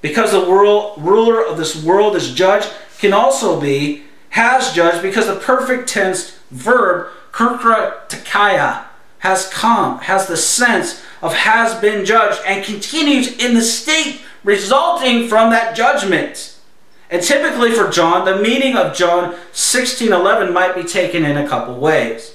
Because 0.00 0.30
the 0.30 0.48
world, 0.48 0.94
ruler 1.02 1.44
of 1.44 1.58
this 1.58 1.82
world 1.82 2.14
is 2.14 2.32
judged, 2.32 2.70
can 2.98 3.12
also 3.12 3.60
be 3.60 4.04
has 4.30 4.72
judged 4.72 5.02
because 5.02 5.26
the 5.26 5.36
perfect 5.36 5.88
tense 5.88 6.38
verb 6.50 7.08
takaya 7.32 8.84
has 9.18 9.48
come, 9.48 9.98
has 10.00 10.26
the 10.26 10.36
sense 10.36 11.02
of 11.22 11.34
has 11.34 11.74
been 11.80 12.04
judged 12.04 12.40
and 12.46 12.64
continues 12.64 13.36
in 13.38 13.54
the 13.54 13.62
state 13.62 14.20
resulting 14.44 15.28
from 15.28 15.50
that 15.50 15.76
judgment. 15.76 16.47
And 17.10 17.22
typically 17.22 17.72
for 17.72 17.88
John, 17.88 18.24
the 18.24 18.36
meaning 18.36 18.76
of 18.76 18.94
John 18.94 19.34
16:11 19.52 20.52
might 20.52 20.74
be 20.74 20.84
taken 20.84 21.24
in 21.24 21.36
a 21.36 21.48
couple 21.48 21.74
ways. 21.74 22.32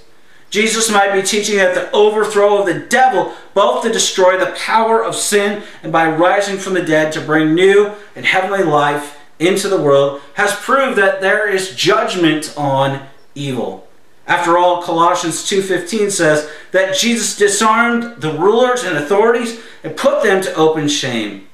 Jesus 0.50 0.92
might 0.92 1.14
be 1.14 1.24
teaching 1.24 1.58
that 1.58 1.74
the 1.74 1.92
overthrow 1.92 2.60
of 2.60 2.68
the 2.68 2.80
devil, 2.80 3.34
both 3.56 3.84
to 3.84 3.92
destroy 3.92 4.38
the 4.38 4.52
power 4.52 5.04
of 5.04 5.16
sin 5.16 5.64
and 5.82 5.92
by 5.92 6.08
rising 6.08 6.58
from 6.58 6.76
the 6.76 6.84
dead 6.84 7.12
to 7.14 7.22
bring 7.22 7.56
new 7.56 7.92
and 8.16 8.26
heavenly 8.26 8.64
life 8.64 9.18
into 9.40 9.68
the 9.68 9.82
world, 9.82 10.22
has 10.36 10.56
proved 10.56 10.98
that 10.98 11.22
there 11.22 11.50
is 11.50 11.76
judgment 11.76 12.54
on 12.56 13.02
evil. 13.34 13.88
After 14.28 14.58
all, 14.58 14.84
Colossians 14.84 15.44
2.15 15.44 16.12
says 16.12 16.50
that 16.72 16.96
Jesus 16.96 17.36
disarmed 17.36 18.22
the 18.22 18.32
rulers 18.34 18.84
and 18.84 18.96
authorities 18.96 19.60
and 19.84 19.98
put 19.98 20.24
them 20.24 20.42
to 20.44 20.54
open 20.56 20.88
shame. 20.88 21.48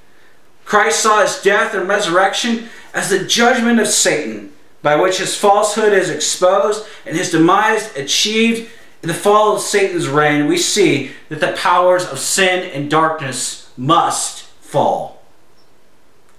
Christ 0.69 1.01
saw 1.01 1.23
his 1.23 1.41
death 1.41 1.73
and 1.73 1.89
resurrection 1.89 2.69
as 2.93 3.09
the 3.09 3.25
judgment 3.25 3.79
of 3.79 3.87
Satan, 3.87 4.53
by 4.83 4.95
which 4.95 5.17
his 5.17 5.35
falsehood 5.35 5.93
is 5.93 6.11
exposed 6.11 6.85
and 7.07 7.17
his 7.17 7.31
demise 7.31 7.91
achieved 7.97 8.69
in 9.01 9.07
the 9.07 9.15
fall 9.15 9.55
of 9.55 9.63
Satan's 9.63 10.07
reign. 10.07 10.45
We 10.45 10.57
see 10.57 11.09
that 11.29 11.39
the 11.39 11.53
powers 11.53 12.05
of 12.05 12.19
sin 12.19 12.69
and 12.69 12.87
darkness 12.87 13.71
must 13.77 14.43
fall. 14.61 15.23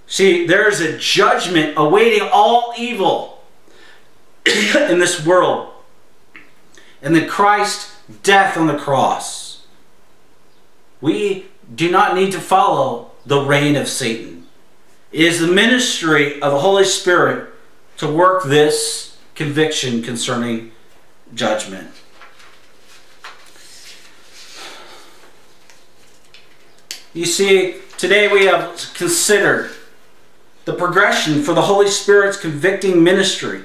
See, 0.07 0.47
there 0.47 0.69
is 0.69 0.79
a 0.79 0.97
judgment 0.97 1.73
awaiting 1.75 2.25
all 2.31 2.73
evil 2.77 3.43
in 4.45 4.99
this 4.99 5.25
world 5.25 5.73
and 7.01 7.13
then 7.13 7.27
Christ's 7.27 7.97
death 8.23 8.55
on 8.55 8.67
the 8.67 8.77
cross. 8.77 9.65
We 11.01 11.47
do 11.75 11.91
not 11.91 12.15
need 12.15 12.31
to 12.31 12.39
follow 12.39 13.10
the 13.25 13.41
reign 13.41 13.75
of 13.75 13.87
Satan. 13.87 14.47
It 15.11 15.21
is 15.21 15.39
the 15.39 15.47
ministry 15.47 16.41
of 16.41 16.51
the 16.51 16.59
Holy 16.59 16.85
Spirit 16.85 17.53
to 17.97 18.07
work 18.07 18.45
this 18.45 19.17
conviction 19.35 20.01
concerning 20.01 20.71
judgment. 21.33 21.91
You 27.13 27.25
see, 27.25 27.75
today 27.97 28.31
we 28.31 28.45
have 28.45 28.93
considered 28.93 29.71
the 30.65 30.73
progression 30.73 31.43
for 31.43 31.53
the 31.53 31.63
Holy 31.63 31.89
Spirit's 31.89 32.37
convicting 32.37 33.03
ministry 33.03 33.63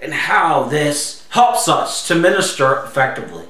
and 0.00 0.12
how 0.12 0.64
this 0.64 1.26
helps 1.30 1.68
us 1.68 2.06
to 2.08 2.14
minister 2.14 2.82
effectively. 2.84 3.44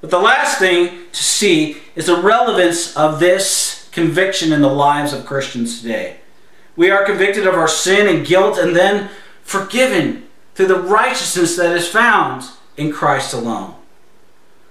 But 0.00 0.10
the 0.10 0.18
last 0.18 0.58
thing 0.58 1.04
to 1.12 1.22
see 1.22 1.78
is 1.94 2.06
the 2.06 2.20
relevance 2.20 2.94
of 2.96 3.20
this 3.20 3.83
conviction 3.94 4.52
in 4.52 4.60
the 4.60 4.68
lives 4.68 5.12
of 5.12 5.24
Christians 5.24 5.80
today. 5.80 6.18
We 6.76 6.90
are 6.90 7.06
convicted 7.06 7.46
of 7.46 7.54
our 7.54 7.68
sin 7.68 8.06
and 8.06 8.26
guilt 8.26 8.58
and 8.58 8.76
then 8.76 9.08
forgiven 9.42 10.26
through 10.54 10.66
the 10.66 10.82
righteousness 10.82 11.56
that 11.56 11.74
is 11.74 11.88
found 11.88 12.44
in 12.76 12.92
Christ 12.92 13.32
alone. 13.32 13.74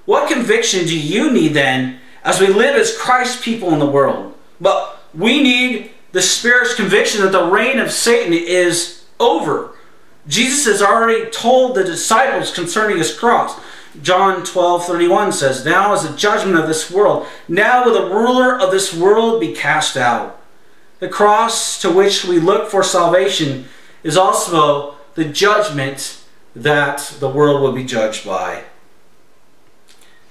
What 0.05 0.31
conviction 0.31 0.85
do 0.85 0.99
you 0.99 1.31
need 1.31 1.53
then 1.53 1.99
as 2.23 2.39
we 2.39 2.47
live 2.47 2.75
as 2.75 2.97
Christ's 2.97 3.43
people 3.43 3.73
in 3.73 3.79
the 3.79 3.85
world? 3.85 4.37
But 4.61 5.01
we 5.13 5.41
need 5.41 5.91
the 6.11 6.21
Spirit's 6.21 6.75
conviction 6.75 7.21
that 7.21 7.31
the 7.31 7.49
reign 7.49 7.79
of 7.79 7.91
Satan 7.91 8.33
is 8.33 9.05
over 9.19 9.73
Jesus 10.27 10.65
has 10.65 10.81
already 10.81 11.29
told 11.29 11.75
the 11.75 11.83
disciples 11.83 12.53
concerning 12.53 12.97
his 12.97 13.17
cross. 13.17 13.59
John 14.01 14.43
12, 14.43 14.85
31 14.85 15.31
says, 15.33 15.65
Now 15.65 15.93
is 15.93 16.07
the 16.07 16.17
judgment 16.17 16.57
of 16.57 16.67
this 16.67 16.89
world. 16.89 17.27
Now 17.47 17.85
will 17.85 17.93
the 17.93 18.13
ruler 18.13 18.57
of 18.57 18.71
this 18.71 18.93
world 18.93 19.39
be 19.39 19.53
cast 19.53 19.95
out. 19.95 20.41
The 20.99 21.09
cross 21.09 21.79
to 21.81 21.91
which 21.91 22.25
we 22.25 22.39
look 22.39 22.71
for 22.71 22.81
salvation 22.81 23.65
is 24.03 24.17
also 24.17 24.95
the 25.15 25.25
judgment 25.25 26.23
that 26.55 27.17
the 27.19 27.29
world 27.29 27.61
will 27.61 27.71
be 27.71 27.83
judged 27.83 28.25
by. 28.25 28.63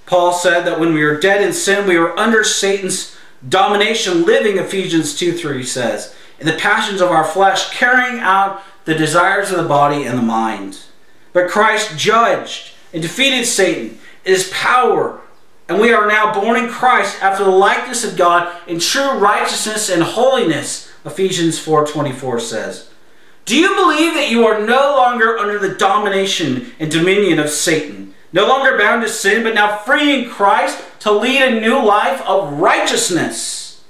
Paul 0.05 0.33
said 0.33 0.63
that 0.65 0.79
when 0.79 0.93
we 0.93 1.03
were 1.03 1.19
dead 1.19 1.41
in 1.41 1.53
sin, 1.53 1.87
we 1.87 1.97
were 1.97 2.17
under 2.19 2.43
Satan's 2.43 3.15
domination, 3.47 4.25
living, 4.25 4.57
Ephesians 4.57 5.17
2 5.17 5.33
3 5.33 5.63
says, 5.63 6.15
in 6.39 6.47
the 6.47 6.53
passions 6.53 6.99
of 6.99 7.09
our 7.09 7.23
flesh, 7.23 7.69
carrying 7.69 8.19
out 8.19 8.61
the 8.85 8.95
desires 8.95 9.51
of 9.51 9.57
the 9.57 9.67
body 9.67 10.03
and 10.03 10.17
the 10.17 10.23
mind. 10.23 10.79
But 11.31 11.49
Christ 11.49 11.97
judged 11.97 12.72
and 12.93 13.01
defeated 13.01 13.45
Satan, 13.45 13.97
his 14.23 14.49
power, 14.53 15.19
and 15.67 15.81
we 15.81 15.91
are 15.91 16.07
now 16.07 16.33
born 16.33 16.63
in 16.63 16.69
Christ 16.69 17.21
after 17.21 17.43
the 17.43 17.49
likeness 17.49 18.03
of 18.03 18.15
God 18.15 18.55
in 18.67 18.79
true 18.79 19.17
righteousness 19.17 19.89
and 19.89 20.03
holiness, 20.03 20.91
Ephesians 21.03 21.63
4.24 21.63 22.41
says. 22.41 22.89
Do 23.45 23.57
you 23.57 23.75
believe 23.75 24.13
that 24.13 24.29
you 24.29 24.45
are 24.45 24.65
no 24.65 24.95
longer 24.95 25.37
under 25.37 25.59
the 25.59 25.75
domination 25.75 26.71
and 26.79 26.91
dominion 26.91 27.39
of 27.39 27.49
Satan, 27.49 28.13
no 28.31 28.47
longer 28.47 28.77
bound 28.77 29.01
to 29.01 29.09
sin, 29.09 29.43
but 29.43 29.55
now 29.55 29.77
free 29.77 30.23
in 30.23 30.29
Christ 30.29 30.81
to 30.99 31.11
lead 31.11 31.41
a 31.41 31.59
new 31.59 31.83
life 31.83 32.21
of 32.21 32.53
righteousness? 32.53 33.83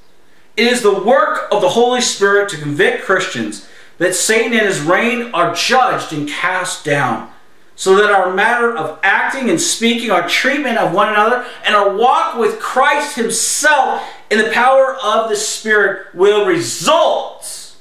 It 0.55 0.67
is 0.67 0.81
the 0.81 1.03
work 1.03 1.47
of 1.51 1.61
the 1.61 1.69
Holy 1.69 2.01
Spirit 2.01 2.49
to 2.49 2.57
convict 2.57 3.03
Christians 3.03 3.67
that 3.97 4.15
Satan 4.15 4.53
and 4.53 4.67
his 4.67 4.81
reign 4.81 5.31
are 5.33 5.53
judged 5.53 6.13
and 6.13 6.27
cast 6.27 6.85
down 6.85 7.32
so 7.75 7.95
that 7.95 8.11
our 8.11 8.33
matter 8.33 8.75
of 8.75 8.99
acting 9.03 9.49
and 9.49 9.59
speaking, 9.59 10.11
our 10.11 10.27
treatment 10.27 10.77
of 10.77 10.93
one 10.93 11.09
another, 11.09 11.45
and 11.65 11.75
our 11.75 11.95
walk 11.95 12.37
with 12.37 12.59
Christ 12.59 13.15
Himself 13.15 14.03
in 14.29 14.37
the 14.37 14.51
power 14.51 14.95
of 15.03 15.29
the 15.29 15.35
Spirit 15.35 16.13
will 16.13 16.45
result 16.45 17.75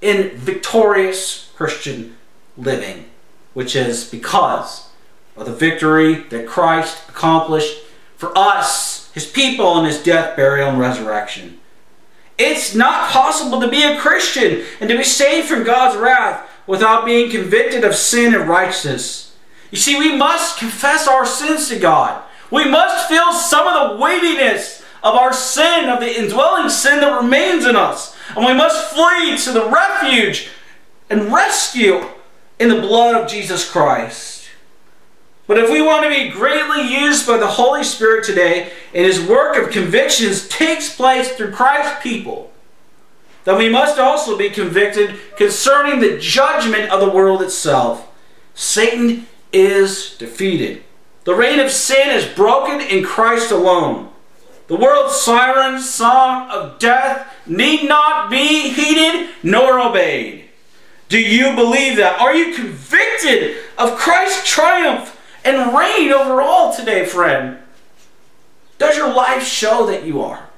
in 0.00 0.30
victorious 0.36 1.50
Christian 1.54 2.16
living, 2.56 3.06
which 3.52 3.76
is 3.76 4.08
because 4.08 4.88
of 5.36 5.46
the 5.46 5.52
victory 5.52 6.14
that 6.14 6.46
Christ 6.46 7.08
accomplished 7.08 7.78
for 8.16 8.36
us, 8.36 9.10
His 9.12 9.26
people, 9.26 9.78
in 9.78 9.84
His 9.84 10.02
death, 10.02 10.36
burial, 10.36 10.70
and 10.70 10.78
resurrection. 10.80 11.58
It's 12.38 12.74
not 12.74 13.10
possible 13.10 13.60
to 13.60 13.68
be 13.68 13.82
a 13.82 13.98
Christian 13.98 14.64
and 14.80 14.88
to 14.88 14.96
be 14.96 15.04
saved 15.04 15.46
from 15.46 15.62
God's 15.62 15.98
wrath 15.98 16.49
without 16.70 17.04
being 17.04 17.28
convicted 17.28 17.82
of 17.82 17.96
sin 17.96 18.32
and 18.32 18.48
righteousness. 18.48 19.34
You 19.72 19.76
see, 19.76 19.98
we 19.98 20.16
must 20.16 20.56
confess 20.56 21.08
our 21.08 21.26
sins 21.26 21.68
to 21.68 21.76
God. 21.80 22.22
We 22.48 22.70
must 22.70 23.08
feel 23.08 23.32
some 23.32 23.66
of 23.66 23.90
the 23.90 23.96
weightiness 24.00 24.80
of 25.02 25.16
our 25.16 25.32
sin, 25.32 25.88
of 25.88 25.98
the 25.98 26.20
indwelling 26.20 26.70
sin 26.70 27.00
that 27.00 27.20
remains 27.20 27.66
in 27.66 27.74
us. 27.74 28.16
And 28.36 28.46
we 28.46 28.54
must 28.54 28.94
flee 28.94 29.36
to 29.38 29.50
the 29.50 29.68
refuge 29.68 30.48
and 31.10 31.32
rescue 31.32 32.04
in 32.60 32.68
the 32.68 32.80
blood 32.80 33.20
of 33.20 33.28
Jesus 33.28 33.68
Christ. 33.68 34.48
But 35.48 35.58
if 35.58 35.72
we 35.72 35.82
want 35.82 36.04
to 36.04 36.08
be 36.08 36.30
greatly 36.30 36.82
used 36.82 37.26
by 37.26 37.38
the 37.38 37.48
Holy 37.48 37.82
Spirit 37.82 38.24
today, 38.24 38.70
and 38.94 39.04
His 39.04 39.20
work 39.20 39.56
of 39.56 39.72
convictions 39.72 40.46
takes 40.46 40.94
place 40.94 41.32
through 41.32 41.50
Christ's 41.50 42.00
people, 42.00 42.49
that 43.44 43.58
we 43.58 43.68
must 43.68 43.98
also 43.98 44.36
be 44.36 44.50
convicted 44.50 45.16
concerning 45.36 46.00
the 46.00 46.18
judgment 46.18 46.90
of 46.90 47.00
the 47.00 47.10
world 47.10 47.42
itself. 47.42 48.08
Satan 48.54 49.26
is 49.52 50.16
defeated. 50.18 50.82
The 51.24 51.34
reign 51.34 51.60
of 51.60 51.70
sin 51.70 52.10
is 52.10 52.24
broken 52.24 52.80
in 52.80 53.04
Christ 53.04 53.50
alone. 53.50 54.10
The 54.66 54.76
world's 54.76 55.16
siren 55.16 55.80
song 55.80 56.50
of 56.50 56.78
death 56.78 57.34
need 57.46 57.88
not 57.88 58.30
be 58.30 58.70
heeded 58.70 59.30
nor 59.42 59.80
obeyed. 59.80 60.44
Do 61.08 61.18
you 61.18 61.56
believe 61.56 61.96
that? 61.96 62.20
Are 62.20 62.34
you 62.34 62.54
convicted 62.54 63.56
of 63.76 63.96
Christ's 63.98 64.48
triumph 64.48 65.18
and 65.44 65.76
reign 65.76 66.12
over 66.12 66.40
all 66.40 66.72
today, 66.72 67.04
friend? 67.04 67.58
Does 68.78 68.96
your 68.96 69.12
life 69.12 69.44
show 69.44 69.86
that 69.86 70.04
you 70.04 70.22
are? 70.22 70.49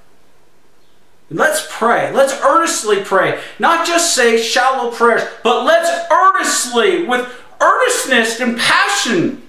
Let's 1.33 1.67
pray. 1.71 2.13
Let's 2.13 2.39
earnestly 2.43 3.03
pray. 3.03 3.41
Not 3.59 3.87
just 3.87 4.15
say 4.15 4.41
shallow 4.41 4.91
prayers, 4.91 5.23
but 5.43 5.65
let's 5.65 6.11
earnestly, 6.11 7.05
with 7.05 7.29
earnestness 7.61 8.41
and 8.41 8.59
passion, 8.59 9.43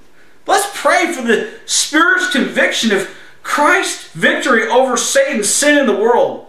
let's 0.47 0.69
pray 0.73 1.11
for 1.13 1.21
the 1.21 1.53
Spirit's 1.65 2.31
conviction 2.31 2.91
of 2.91 3.13
Christ's 3.43 4.09
victory 4.13 4.67
over 4.67 4.95
Satan's 4.95 5.49
sin 5.49 5.77
in 5.77 5.85
the 5.85 5.95
world. 5.95 6.47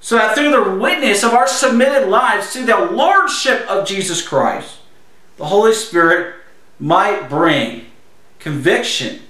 So 0.00 0.16
that 0.16 0.34
through 0.34 0.50
the 0.50 0.78
witness 0.78 1.24
of 1.24 1.32
our 1.32 1.48
submitted 1.48 2.08
lives 2.08 2.52
to 2.52 2.64
the 2.64 2.78
Lordship 2.78 3.66
of 3.68 3.86
Jesus 3.86 4.26
Christ, 4.26 4.76
the 5.36 5.46
Holy 5.46 5.72
Spirit 5.72 6.34
might 6.78 7.28
bring 7.28 7.86
conviction 8.38 9.20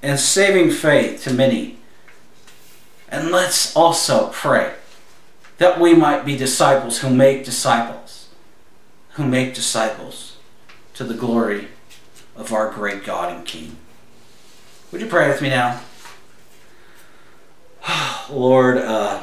and 0.00 0.18
saving 0.18 0.70
faith 0.70 1.24
to 1.24 1.32
many. 1.32 1.78
And 3.10 3.30
let's 3.30 3.76
also 3.76 4.30
pray 4.30 4.72
that 5.62 5.78
we 5.78 5.94
might 5.94 6.24
be 6.24 6.36
disciples 6.36 6.98
who 6.98 7.08
make 7.08 7.44
disciples, 7.44 8.28
who 9.10 9.24
make 9.24 9.54
disciples 9.54 10.36
to 10.92 11.04
the 11.04 11.14
glory 11.14 11.68
of 12.34 12.52
our 12.52 12.68
great 12.68 13.04
God 13.04 13.32
and 13.32 13.46
King. 13.46 13.76
Would 14.90 15.00
you 15.00 15.06
pray 15.06 15.28
with 15.28 15.40
me 15.40 15.50
now? 15.50 15.80
Lord, 18.28 18.78
uh, 18.78 19.22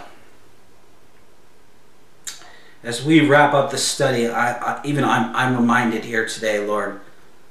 as 2.84 3.04
we 3.04 3.28
wrap 3.28 3.54
up 3.54 3.70
the 3.70 3.78
study, 3.78 4.30
I, 4.30 4.54
I, 4.54 4.82
even 4.86 5.04
I'm, 5.04 5.36
I'm 5.36 5.58
reminded 5.58 6.06
here 6.06 6.26
today, 6.26 6.66
Lord, 6.66 7.02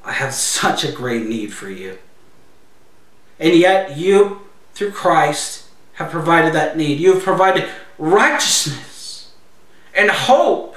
I 0.03 0.13
have 0.13 0.33
such 0.55 0.83
a 0.83 0.91
great 0.91 1.27
need 1.27 1.53
for 1.53 1.69
you. 1.69 1.99
And 3.39 3.55
yet, 3.55 3.99
you, 3.99 4.47
through 4.73 4.93
Christ, 4.93 5.67
have 5.95 6.11
provided 6.11 6.55
that 6.55 6.79
need. 6.79 6.99
You 7.01 7.13
have 7.13 7.23
provided 7.23 7.69
righteousness 7.99 9.33
and 9.95 10.11
hope. 10.11 10.77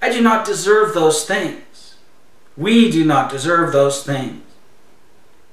I 0.00 0.10
do 0.10 0.20
not 0.20 0.46
deserve 0.46 0.94
those 0.94 1.24
things. 1.24 1.96
We 2.56 2.90
do 2.90 3.04
not 3.04 3.30
deserve 3.30 3.72
those 3.72 4.02
things. 4.02 4.42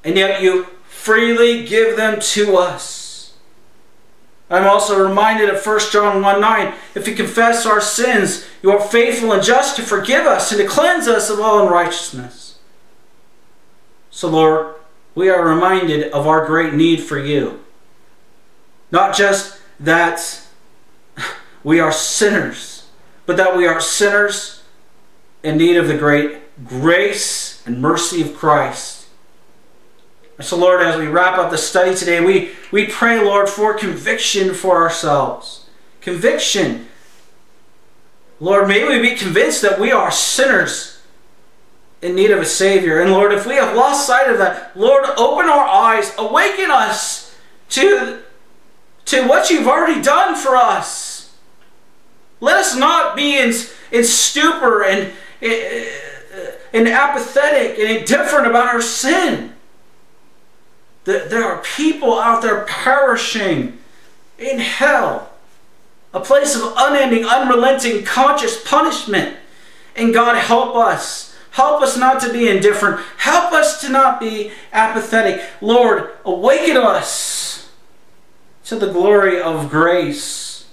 And 0.04 0.18
yet 0.18 0.42
you 0.42 0.66
freely 0.86 1.66
give 1.66 1.98
them 1.98 2.20
to 2.20 2.58
us. 2.58 3.34
I'm 4.50 4.68
also 4.68 5.02
reminded 5.02 5.50
of 5.50 5.66
1 5.66 5.80
John 5.92 6.22
1 6.22 6.42
9. 6.42 6.74
If 6.96 7.08
we 7.08 7.16
confess 7.16 7.66
our 7.66 7.82
sins, 7.82 8.46
you 8.62 8.72
are 8.72 8.80
faithful 8.80 9.32
and 9.32 9.42
just 9.42 9.76
to 9.78 9.82
forgive 9.82 10.26
us 10.26 10.52
and 10.52 10.62
to 10.62 10.68
cleanse 10.68 11.08
us 11.08 11.30
of 11.30 11.40
all 11.40 11.66
unrighteousness. 11.66 12.60
So, 14.12 14.30
Lord, 14.30 14.76
we 15.16 15.30
are 15.30 15.48
reminded 15.48 16.12
of 16.12 16.28
our 16.28 16.46
great 16.46 16.74
need 16.74 17.02
for 17.02 17.18
you. 17.18 17.64
Not 18.92 19.16
just 19.16 19.53
that 19.80 20.42
we 21.64 21.80
are 21.80 21.92
sinners, 21.92 22.88
but 23.26 23.38
that 23.38 23.56
we 23.56 23.66
are 23.66 23.80
sinners 23.80 24.64
in 25.44 25.58
need 25.58 25.78
of 25.78 25.88
the 25.88 25.98
great 25.98 26.40
grace 26.66 27.66
and 27.66 27.82
mercy 27.82 28.22
of 28.22 28.36
Christ. 28.36 29.08
And 30.38 30.46
so, 30.46 30.58
Lord, 30.58 30.82
as 30.82 30.98
we 30.98 31.08
wrap 31.08 31.38
up 31.38 31.52
the 31.52 31.58
study 31.58 31.96
today, 31.96 32.24
we, 32.24 32.52
we 32.72 32.88
pray, 32.88 33.24
Lord, 33.24 33.50
for 33.50 33.74
conviction 33.74 34.54
for 34.54 34.82
ourselves. 34.82 35.68
Conviction. 36.02 36.88
Lord, 38.40 38.68
may 38.68 38.88
we 38.88 39.00
be 39.00 39.16
convinced 39.16 39.62
that 39.62 39.80
we 39.80 39.92
are 39.92 40.12
sinners 40.12 41.02
in 42.02 42.16
need 42.16 42.32
of 42.32 42.40
a 42.40 42.46
Savior. 42.46 43.00
And 43.00 43.12
Lord, 43.12 43.32
if 43.32 43.46
we 43.46 43.56
have 43.56 43.76
lost 43.76 44.08
sight 44.08 44.30
of 44.30 44.38
that, 44.40 44.76
Lord, 44.76 45.06
open 45.18 45.46
our 45.46 45.66
eyes, 45.66 46.14
awaken 46.18 46.72
us 46.72 47.36
to 47.70 48.23
to 49.06 49.28
what 49.28 49.50
you've 49.50 49.68
already 49.68 50.02
done 50.02 50.36
for 50.36 50.56
us. 50.56 51.36
Let 52.40 52.58
us 52.58 52.76
not 52.76 53.16
be 53.16 53.38
in, 53.38 53.54
in 53.92 54.04
stupor 54.04 54.84
and, 54.84 55.14
eh, 55.42 55.86
eh, 56.34 56.52
and 56.74 56.88
apathetic 56.88 57.80
and 57.80 58.00
indifferent 58.00 58.48
about 58.48 58.68
our 58.68 58.82
sin. 58.82 59.54
There 61.06 61.44
are 61.44 61.62
people 61.62 62.20
out 62.20 62.42
there 62.42 62.66
perishing 62.66 63.78
in 64.38 64.60
hell, 64.60 65.32
a 66.14 66.20
place 66.20 66.56
of 66.56 66.74
unending, 66.78 67.26
unrelenting, 67.26 68.04
conscious 68.04 68.62
punishment. 68.64 69.38
And 69.96 70.14
God, 70.14 70.38
help 70.38 70.76
us. 70.76 71.36
Help 71.52 71.82
us 71.84 71.98
not 71.98 72.20
to 72.22 72.34
be 72.34 72.50
indifferent. 72.50 73.00
Help 73.18 73.54
us 73.54 73.80
to 73.82 73.90
not 73.90 74.20
be 74.20 74.52
apathetic. 74.72 75.44
Lord, 75.62 76.10
awaken 76.26 76.78
us 76.78 77.63
to 78.66 78.76
the 78.76 78.92
glory 78.92 79.42
of 79.42 79.70
grace, 79.70 80.70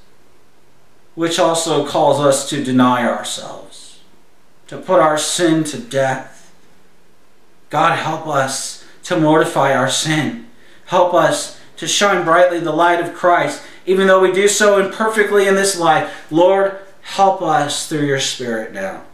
which 1.14 1.38
also 1.38 1.86
calls 1.86 2.20
us 2.20 2.48
to 2.50 2.62
deny 2.62 3.06
ourselves, 3.06 4.00
to 4.68 4.78
put 4.78 5.00
our 5.00 5.18
sin 5.18 5.64
to 5.64 5.78
death. 5.78 6.52
God, 7.68 7.98
help 7.98 8.26
us 8.26 8.84
to 9.04 9.18
mortify 9.18 9.74
our 9.74 9.90
sin. 9.90 10.48
Help 10.86 11.14
us 11.14 11.60
to 11.76 11.86
shine 11.86 12.24
brightly 12.24 12.60
the 12.60 12.72
light 12.72 13.00
of 13.00 13.14
Christ, 13.14 13.62
even 13.86 14.06
though 14.06 14.20
we 14.20 14.32
do 14.32 14.48
so 14.48 14.84
imperfectly 14.84 15.48
in 15.48 15.54
this 15.54 15.78
life. 15.78 16.30
Lord, 16.30 16.78
help 17.02 17.42
us 17.42 17.88
through 17.88 18.06
your 18.06 18.20
Spirit 18.20 18.72
now. 18.72 19.04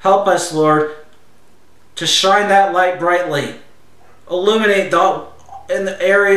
Help 0.00 0.26
us, 0.26 0.52
Lord, 0.52 0.94
to 1.96 2.06
shine 2.06 2.48
that 2.48 2.72
light 2.72 2.98
brightly. 2.98 3.56
Illuminate 4.30 4.90
the 4.90 5.26
in 5.68 5.84
the 5.84 6.00
areas 6.00 6.36